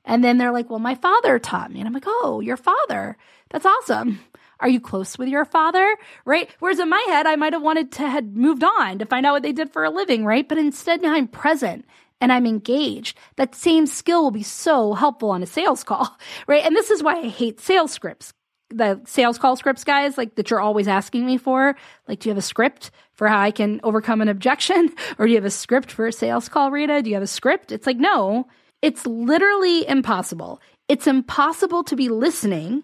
[0.04, 1.80] And then they're like, Well, my father taught me.
[1.80, 3.18] And I'm like, Oh, your father.
[3.50, 4.20] That's awesome.
[4.60, 5.98] Are you close with your father?
[6.24, 6.50] Right?
[6.60, 9.34] Whereas in my head, I might have wanted to had moved on to find out
[9.34, 10.48] what they did for a living, right?
[10.48, 11.86] But instead now I'm present
[12.22, 16.66] and I'm engaged, that same skill will be so helpful on a sales call, right?
[16.66, 18.34] And this is why I hate sales scripts.
[18.70, 21.76] The sales call scripts, guys, like that you're always asking me for.
[22.08, 24.90] Like, do you have a script for how I can overcome an objection?
[25.20, 27.02] Or do you have a script for a sales call, Rita?
[27.04, 27.72] Do you have a script?
[27.72, 28.48] It's like, no,
[28.82, 30.62] it's literally impossible.
[30.88, 32.84] It's impossible to be listening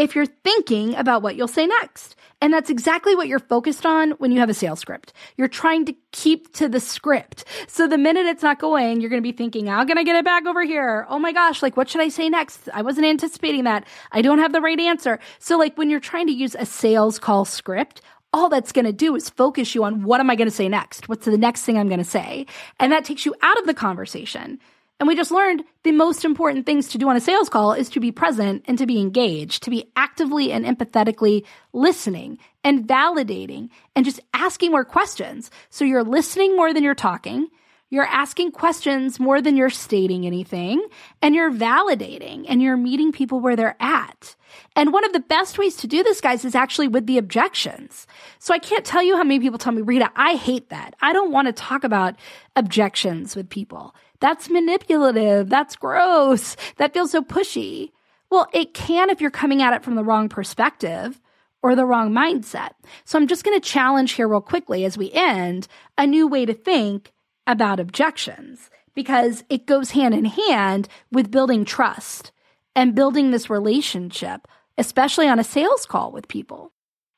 [0.00, 2.16] if you're thinking about what you'll say next.
[2.40, 5.12] And that's exactly what you're focused on when you have a sales script.
[5.36, 7.44] You're trying to keep to the script.
[7.68, 10.16] So the minute it's not going, you're going to be thinking, how can I get
[10.16, 11.06] it back over here?
[11.10, 12.70] Oh my gosh, like what should I say next?
[12.72, 13.86] I wasn't anticipating that.
[14.10, 15.18] I don't have the right answer.
[15.38, 18.00] So like when you're trying to use a sales call script,
[18.32, 20.68] all that's going to do is focus you on what am I going to say
[20.68, 21.10] next?
[21.10, 22.46] What's the next thing I'm going to say?
[22.78, 24.60] And that takes you out of the conversation.
[25.00, 27.88] And we just learned the most important things to do on a sales call is
[27.88, 33.70] to be present and to be engaged, to be actively and empathetically listening and validating
[33.96, 35.50] and just asking more questions.
[35.70, 37.48] So you're listening more than you're talking.
[37.88, 40.86] You're asking questions more than you're stating anything
[41.22, 44.36] and you're validating and you're meeting people where they're at.
[44.76, 48.06] And one of the best ways to do this, guys, is actually with the objections.
[48.38, 50.94] So I can't tell you how many people tell me, Rita, I hate that.
[51.00, 52.16] I don't want to talk about
[52.54, 53.94] objections with people.
[54.20, 55.48] That's manipulative.
[55.48, 56.56] That's gross.
[56.76, 57.90] That feels so pushy.
[58.30, 61.20] Well, it can if you're coming at it from the wrong perspective
[61.62, 62.70] or the wrong mindset.
[63.04, 65.68] So I'm just going to challenge here real quickly as we end
[65.98, 67.12] a new way to think
[67.46, 72.32] about objections because it goes hand in hand with building trust
[72.76, 74.46] and building this relationship,
[74.78, 76.72] especially on a sales call with people.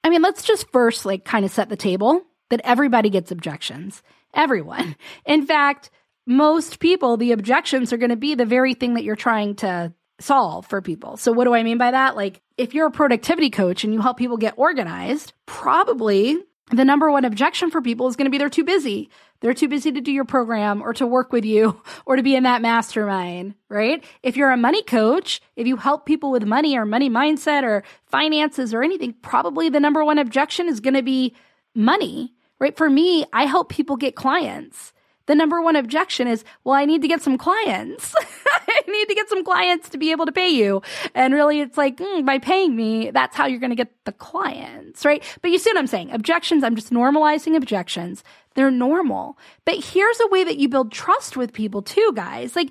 [0.05, 4.03] I mean, let's just first like kind of set the table that everybody gets objections.
[4.35, 4.97] Everyone.
[5.27, 5.91] In fact,
[6.27, 9.93] most people, the objections are going to be the very thing that you're trying to
[10.21, 11.17] solve for people.
[11.17, 12.17] So, what do I mean by that?
[12.17, 16.39] Like, if you're a productivity coach and you help people get organized, probably
[16.71, 19.11] the number one objection for people is going to be they're too busy.
[19.41, 22.37] They're too busy to do your program or to work with you or to be
[22.37, 24.05] in that mastermind, right?
[24.23, 27.83] If you're a money coach, if you help people with money or money mindset or
[28.07, 31.35] finances or anything, probably the number one objection is going to be
[31.75, 32.77] money, right?
[32.77, 34.92] For me, I help people get clients
[35.27, 38.15] the number one objection is, well, I need to get some clients.
[38.69, 40.83] I need to get some clients to be able to pay you.
[41.15, 44.13] And really, it's like, mm, by paying me, that's how you're going to get the
[44.13, 45.23] clients, right?
[45.41, 46.11] But you see what I'm saying?
[46.11, 48.25] Objections, I'm just normalizing objections.
[48.55, 49.39] They're normal.
[49.65, 52.57] But here's a way that you build trust with people too, guys.
[52.57, 52.71] Like,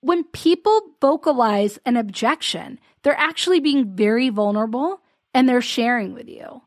[0.00, 5.00] when people vocalize an objection, they're actually being very vulnerable
[5.34, 6.62] and they're sharing with you.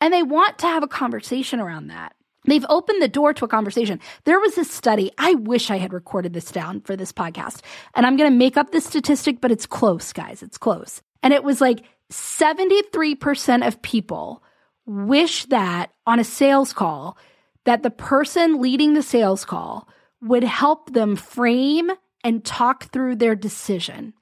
[0.00, 2.14] And they want to have a conversation around that.
[2.50, 4.00] They've opened the door to a conversation.
[4.24, 5.10] There was this study.
[5.18, 7.60] I wish I had recorded this down for this podcast.
[7.94, 10.42] And I'm going to make up this statistic, but it's close, guys.
[10.42, 11.02] It's close.
[11.22, 14.42] And it was like 73% of people
[14.86, 17.16] wish that on a sales call,
[17.64, 19.88] that the person leading the sales call
[20.20, 21.90] would help them frame
[22.24, 24.12] and talk through their decision.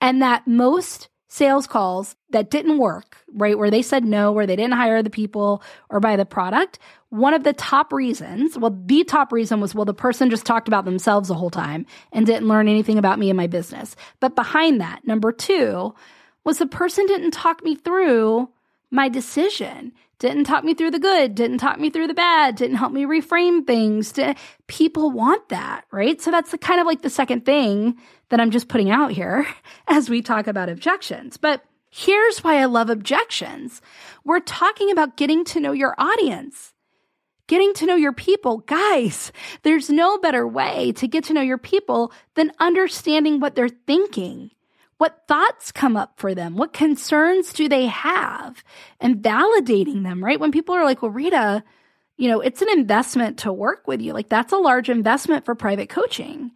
[0.00, 3.58] And that most sales calls that didn't work, right?
[3.58, 6.78] Where they said no, where they didn't hire the people or buy the product.
[7.10, 10.68] One of the top reasons, well, the top reason was, well, the person just talked
[10.68, 13.94] about themselves the whole time and didn't learn anything about me and my business.
[14.20, 15.94] But behind that, number two
[16.44, 18.48] was the person didn't talk me through
[18.90, 22.76] my decision, didn't talk me through the good, didn't talk me through the bad, didn't
[22.76, 24.18] help me reframe things.
[24.66, 26.20] People want that, right?
[26.20, 27.96] So that's the kind of like the second thing
[28.30, 29.46] that I'm just putting out here
[29.88, 31.36] as we talk about objections.
[31.36, 33.80] But here's why I love objections.
[34.24, 36.74] We're talking about getting to know your audience.
[37.46, 38.58] Getting to know your people.
[38.58, 43.70] Guys, there's no better way to get to know your people than understanding what they're
[43.70, 44.50] thinking.
[44.98, 46.56] What thoughts come up for them?
[46.56, 48.62] What concerns do they have?
[49.00, 50.40] And validating them, right?
[50.40, 51.62] When people are like, well, Rita,
[52.16, 54.12] you know, it's an investment to work with you.
[54.12, 56.50] Like that's a large investment for private coaching.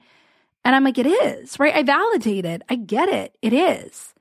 [0.64, 1.74] And I'm like, it is, right?
[1.74, 2.62] I validate it.
[2.68, 3.36] I get it.
[3.43, 4.12] It is.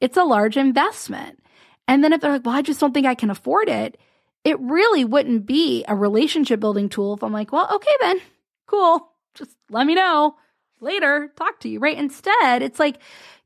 [0.00, 1.38] It's a large investment.
[1.86, 3.98] And then if they're like, well, I just don't think I can afford it,
[4.42, 8.20] it really wouldn't be a relationship building tool if I'm like, well, okay, then
[8.66, 9.12] cool.
[9.34, 10.36] Just let me know
[10.80, 11.96] later, talk to you, right?
[11.96, 12.98] Instead, it's like,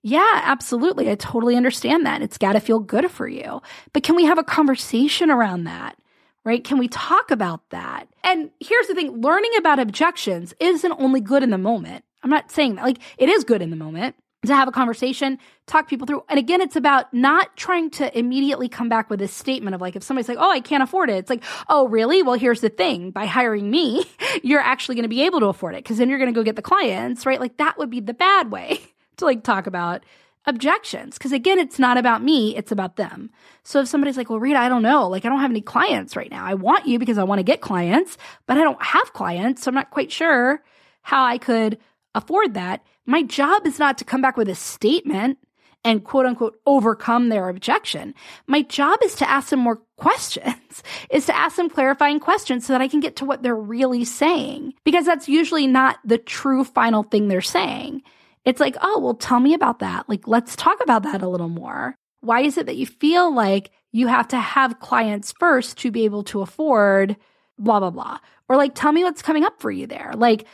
[0.03, 1.11] yeah, absolutely.
[1.11, 2.23] I totally understand that.
[2.23, 3.61] It's got to feel good for you.
[3.93, 5.97] But can we have a conversation around that?
[6.43, 6.65] Right?
[6.65, 8.09] Can we talk about that?
[8.25, 12.05] And here's the thing learning about objections isn't only good in the moment.
[12.23, 12.85] I'm not saying that.
[12.85, 14.17] Like, it is good in the moment
[14.47, 16.25] to have a conversation, talk people through.
[16.29, 19.97] And again, it's about not trying to immediately come back with a statement of like,
[19.97, 22.23] if somebody's like, oh, I can't afford it, it's like, oh, really?
[22.23, 24.05] Well, here's the thing by hiring me,
[24.43, 26.43] you're actually going to be able to afford it because then you're going to go
[26.43, 27.41] get the clients, right?
[27.41, 28.81] Like, that would be the bad way
[29.19, 30.05] to like talk about
[30.47, 31.19] objections.
[31.19, 33.31] Because again, it's not about me, it's about them.
[33.63, 36.17] So if somebody's like, well, Rita, I don't know, like, I don't have any clients
[36.17, 36.47] right now.
[36.47, 38.17] I want you because I want to get clients,
[38.47, 39.63] but I don't have clients.
[39.63, 40.63] So I'm not quite sure
[41.03, 41.79] how I could
[42.15, 42.83] afford that.
[43.11, 45.39] My job is not to come back with a statement
[45.83, 48.15] and quote unquote overcome their objection.
[48.47, 52.73] My job is to ask them more questions, is to ask them clarifying questions so
[52.73, 54.75] that I can get to what they're really saying.
[54.85, 58.03] Because that's usually not the true final thing they're saying.
[58.45, 60.09] It's like, oh, well, tell me about that.
[60.09, 61.97] Like, let's talk about that a little more.
[62.21, 66.05] Why is it that you feel like you have to have clients first to be
[66.05, 67.17] able to afford
[67.59, 68.19] blah, blah, blah?
[68.49, 70.13] Or like, tell me what's coming up for you there.
[70.15, 70.47] Like,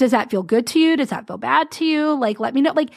[0.00, 0.96] does that feel good to you?
[0.96, 2.18] Does that feel bad to you?
[2.18, 2.72] Like, let me know.
[2.72, 2.88] Like,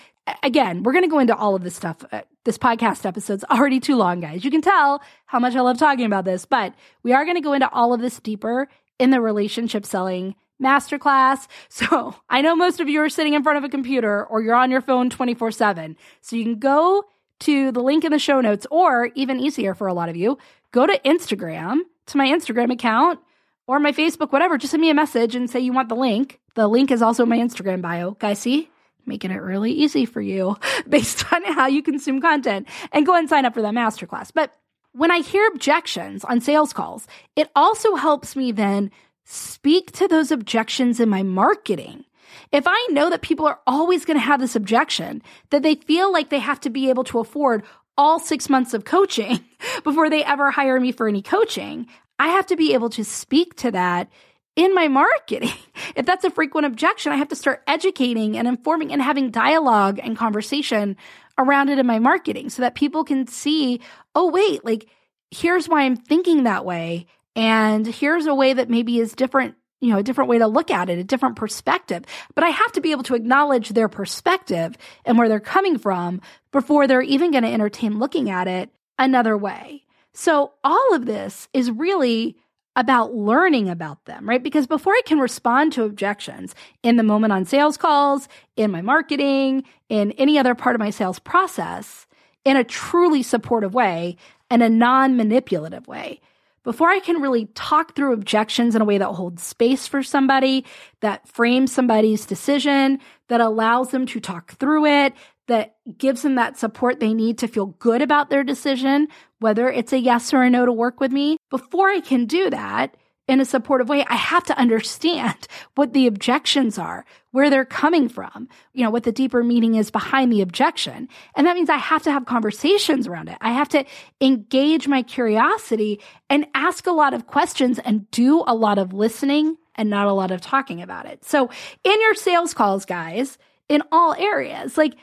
[0.41, 1.97] again, we're going to go into all of this stuff.
[2.13, 4.45] Uh, this podcast episode's already too long, guys.
[4.45, 6.73] You can tell how much I love talking about this, but
[7.03, 11.47] we are going to go into all of this deeper in the relationship selling masterclass.
[11.67, 14.55] So I know most of you are sitting in front of a computer or you're
[14.55, 15.97] on your phone 24 7.
[16.21, 17.03] So you can go
[17.41, 20.37] to the link in the show notes, or even easier for a lot of you,
[20.71, 23.19] go to Instagram, to my Instagram account
[23.67, 24.57] or my Facebook, whatever.
[24.57, 26.39] Just send me a message and say you want the link.
[26.55, 28.11] The link is also my Instagram bio.
[28.11, 28.69] Guys, see?
[29.05, 30.57] Making it really easy for you
[30.89, 34.31] based on how you consume content and go and sign up for that masterclass.
[34.33, 34.53] But
[34.93, 38.91] when I hear objections on sales calls, it also helps me then
[39.25, 42.05] speak to those objections in my marketing.
[42.51, 46.11] If I know that people are always going to have this objection, that they feel
[46.11, 47.63] like they have to be able to afford
[47.97, 49.39] all six months of coaching
[49.83, 51.87] before they ever hire me for any coaching,
[52.23, 54.09] I have to be able to speak to that
[54.55, 55.51] in my marketing.
[55.95, 59.99] If that's a frequent objection, I have to start educating and informing and having dialogue
[60.01, 60.95] and conversation
[61.37, 63.79] around it in my marketing so that people can see,
[64.15, 64.87] oh, wait, like
[65.29, 67.05] here's why I'm thinking that way.
[67.35, 70.71] And here's a way that maybe is different, you know, a different way to look
[70.71, 72.05] at it, a different perspective.
[72.33, 76.21] But I have to be able to acknowledge their perspective and where they're coming from
[76.51, 79.82] before they're even going to entertain looking at it another way.
[80.13, 82.37] So all of this is really
[82.75, 84.41] about learning about them, right?
[84.41, 88.81] Because before I can respond to objections in the moment on sales calls, in my
[88.81, 92.07] marketing, in any other part of my sales process,
[92.45, 94.17] in a truly supportive way
[94.49, 96.19] and a non manipulative way,
[96.63, 100.65] before I can really talk through objections in a way that holds space for somebody,
[101.01, 105.13] that frames somebody's decision, that allows them to talk through it,
[105.47, 109.09] that gives them that support they need to feel good about their decision,
[109.43, 111.37] whether it's a yes or a no to work with me.
[111.49, 112.95] Before I can do that
[113.27, 118.07] in a supportive way, I have to understand what the objections are, where they're coming
[118.07, 121.09] from, you know, what the deeper meaning is behind the objection.
[121.35, 123.37] And that means I have to have conversations around it.
[123.41, 123.83] I have to
[124.21, 129.57] engage my curiosity and ask a lot of questions and do a lot of listening
[129.75, 131.25] and not a lot of talking about it.
[131.25, 131.49] So
[131.83, 133.37] in your sales calls, guys,
[133.67, 134.93] in all areas, like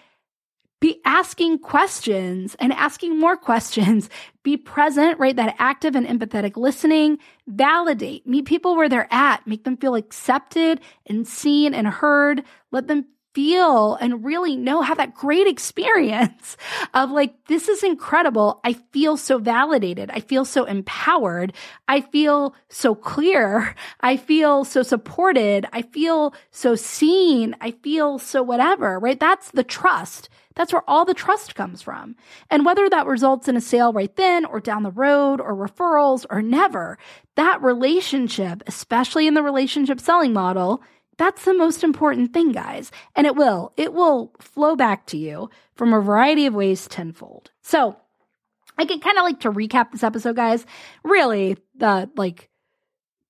[0.80, 4.08] be asking questions and asking more questions.
[4.42, 5.36] Be present, right?
[5.36, 7.18] That active and empathetic listening.
[7.46, 8.26] Validate.
[8.26, 9.46] Meet people where they're at.
[9.46, 12.44] Make them feel accepted and seen and heard.
[12.72, 16.56] Let them feel and really know, have that great experience
[16.94, 18.60] of like, this is incredible.
[18.64, 20.10] I feel so validated.
[20.10, 21.52] I feel so empowered.
[21.88, 23.74] I feel so clear.
[24.00, 25.66] I feel so supported.
[25.72, 27.54] I feel so seen.
[27.60, 29.18] I feel so whatever, right?
[29.18, 30.28] That's the trust.
[30.56, 32.16] That's where all the trust comes from.
[32.50, 36.26] And whether that results in a sale right then or down the road or referrals
[36.28, 36.98] or never,
[37.36, 40.82] that relationship, especially in the relationship selling model,
[41.20, 42.90] that's the most important thing, guys.
[43.14, 47.50] And it will, it will flow back to you from a variety of ways tenfold.
[47.60, 47.94] So
[48.78, 50.64] I can kind of like to recap this episode, guys.
[51.04, 52.48] Really, the like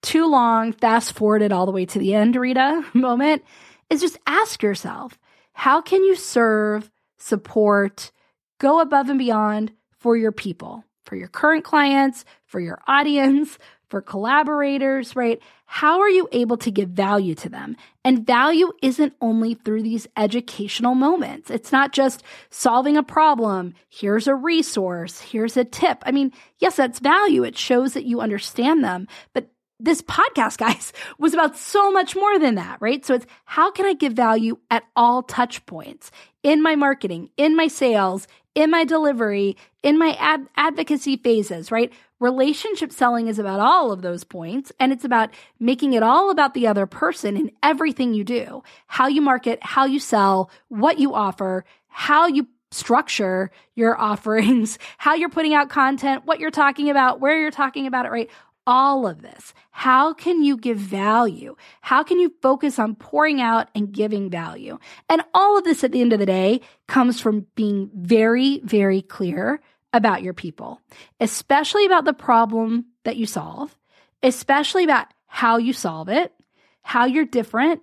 [0.03, 3.43] too long, fast forwarded all the way to the end, Rita moment
[3.91, 5.19] is just ask yourself,
[5.53, 8.13] how can you serve, support,
[8.59, 14.01] go above and beyond for your people, for your current clients, for your audience, for
[14.01, 15.43] collaborators, right?
[15.73, 17.77] How are you able to give value to them?
[18.05, 21.49] And value isn't only through these educational moments.
[21.49, 23.75] It's not just solving a problem.
[23.89, 25.21] Here's a resource.
[25.21, 26.03] Here's a tip.
[26.05, 27.45] I mean, yes, that's value.
[27.45, 29.47] It shows that you understand them, but
[29.79, 33.07] this podcast, guys, was about so much more than that, right?
[33.07, 36.11] So it's how can I give value at all touch points
[36.43, 41.93] in my marketing, in my sales, in my delivery, in my ad- advocacy phases, right?
[42.21, 46.53] Relationship selling is about all of those points, and it's about making it all about
[46.53, 51.15] the other person in everything you do how you market, how you sell, what you
[51.15, 57.21] offer, how you structure your offerings, how you're putting out content, what you're talking about,
[57.21, 58.31] where you're talking about it, right?
[58.67, 59.53] all of this?
[59.73, 61.57] How can you give value?
[61.81, 64.79] How can you focus on pouring out and giving value?
[65.09, 69.03] And all of this at the end of the day comes from being very, very
[69.03, 69.61] clear
[69.93, 70.81] about your people,
[71.21, 73.77] especially about the problem that you solve,
[74.23, 76.33] especially about how you solve it,
[76.83, 77.83] how you're different,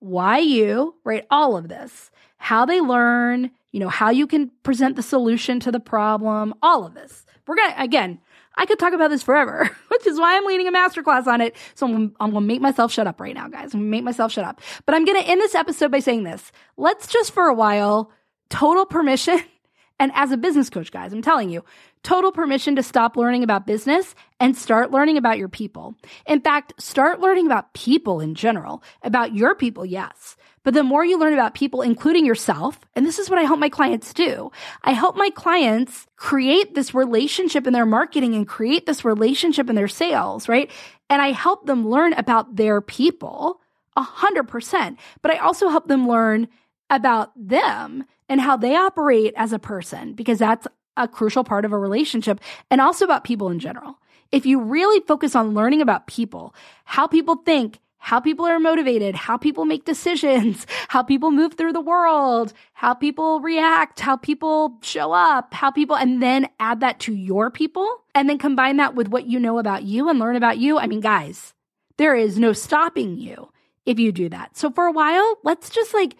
[0.00, 1.26] why you, right?
[1.30, 5.72] All of this, how they learn, you know, how you can present the solution to
[5.72, 7.26] the problem, all of this.
[7.46, 8.20] We're going to, again,
[8.56, 11.56] I could talk about this forever, which is why I'm leading a masterclass on it.
[11.74, 13.74] So I'm, I'm going to make myself shut up right now, guys.
[13.74, 14.60] I'm going to make myself shut up.
[14.86, 16.52] But I'm going to end this episode by saying this.
[16.76, 18.10] Let's just for a while,
[18.50, 19.40] total permission.
[19.98, 21.64] And as a business coach, guys, I'm telling you,
[22.02, 25.96] total permission to stop learning about business and start learning about your people.
[26.26, 30.36] In fact, start learning about people in general, about your people, yes.
[30.62, 33.58] But the more you learn about people, including yourself, and this is what I help
[33.58, 34.52] my clients do.
[34.82, 39.76] I help my clients create this relationship in their marketing and create this relationship in
[39.76, 40.70] their sales, right?
[41.08, 43.60] And I help them learn about their people
[43.96, 44.98] a hundred percent.
[45.22, 46.48] But I also help them learn
[46.90, 51.72] about them and how they operate as a person because that's a crucial part of
[51.72, 52.40] a relationship
[52.70, 53.98] and also about people in general.
[54.30, 59.14] If you really focus on learning about people, how people think, how people are motivated,
[59.14, 64.78] how people make decisions, how people move through the world, how people react, how people
[64.82, 68.94] show up, how people, and then add that to your people and then combine that
[68.94, 70.78] with what you know about you and learn about you.
[70.78, 71.54] I mean, guys,
[71.96, 73.50] there is no stopping you
[73.86, 74.56] if you do that.
[74.56, 76.16] So for a while, let's just like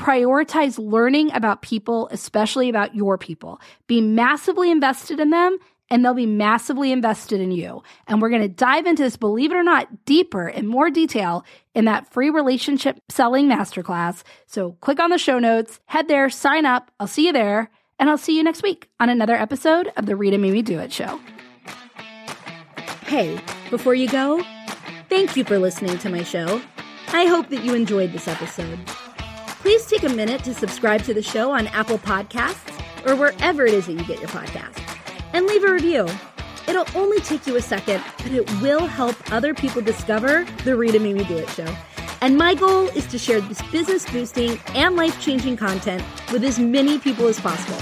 [0.00, 3.60] prioritize learning about people, especially about your people.
[3.86, 5.58] Be massively invested in them
[5.90, 7.82] and they'll be massively invested in you.
[8.06, 11.44] And we're going to dive into this, believe it or not, deeper in more detail
[11.74, 14.22] in that free relationship selling masterclass.
[14.46, 16.90] So click on the show notes, head there, sign up.
[16.98, 20.16] I'll see you there, and I'll see you next week on another episode of the
[20.16, 21.20] Rita Made Me Do It show.
[23.02, 24.42] Hey, before you go,
[25.10, 26.62] thank you for listening to my show.
[27.08, 28.78] I hope that you enjoyed this episode.
[29.70, 33.72] Please take a minute to subscribe to the show on Apple Podcasts or wherever it
[33.72, 34.82] is that you get your podcasts
[35.32, 36.08] and leave a review.
[36.66, 40.98] It'll only take you a second, but it will help other people discover the Rita
[40.98, 41.72] Me Do It show.
[42.20, 46.02] And my goal is to share this business boosting and life changing content
[46.32, 47.78] with as many people as possible.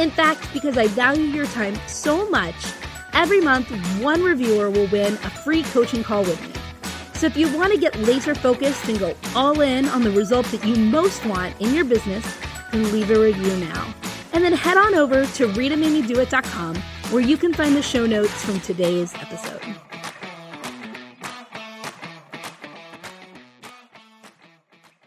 [0.00, 2.54] In fact, because I value your time so much,
[3.14, 3.68] every month
[4.00, 6.65] one reviewer will win a free coaching call with me.
[7.16, 10.50] So if you want to get laser focused and go all in on the results
[10.50, 12.22] that you most want in your business,
[12.72, 13.94] then leave a review now.
[14.34, 16.76] And then head on over to RitaMadeMeDoIt.com
[17.10, 19.62] where you can find the show notes from today's episode.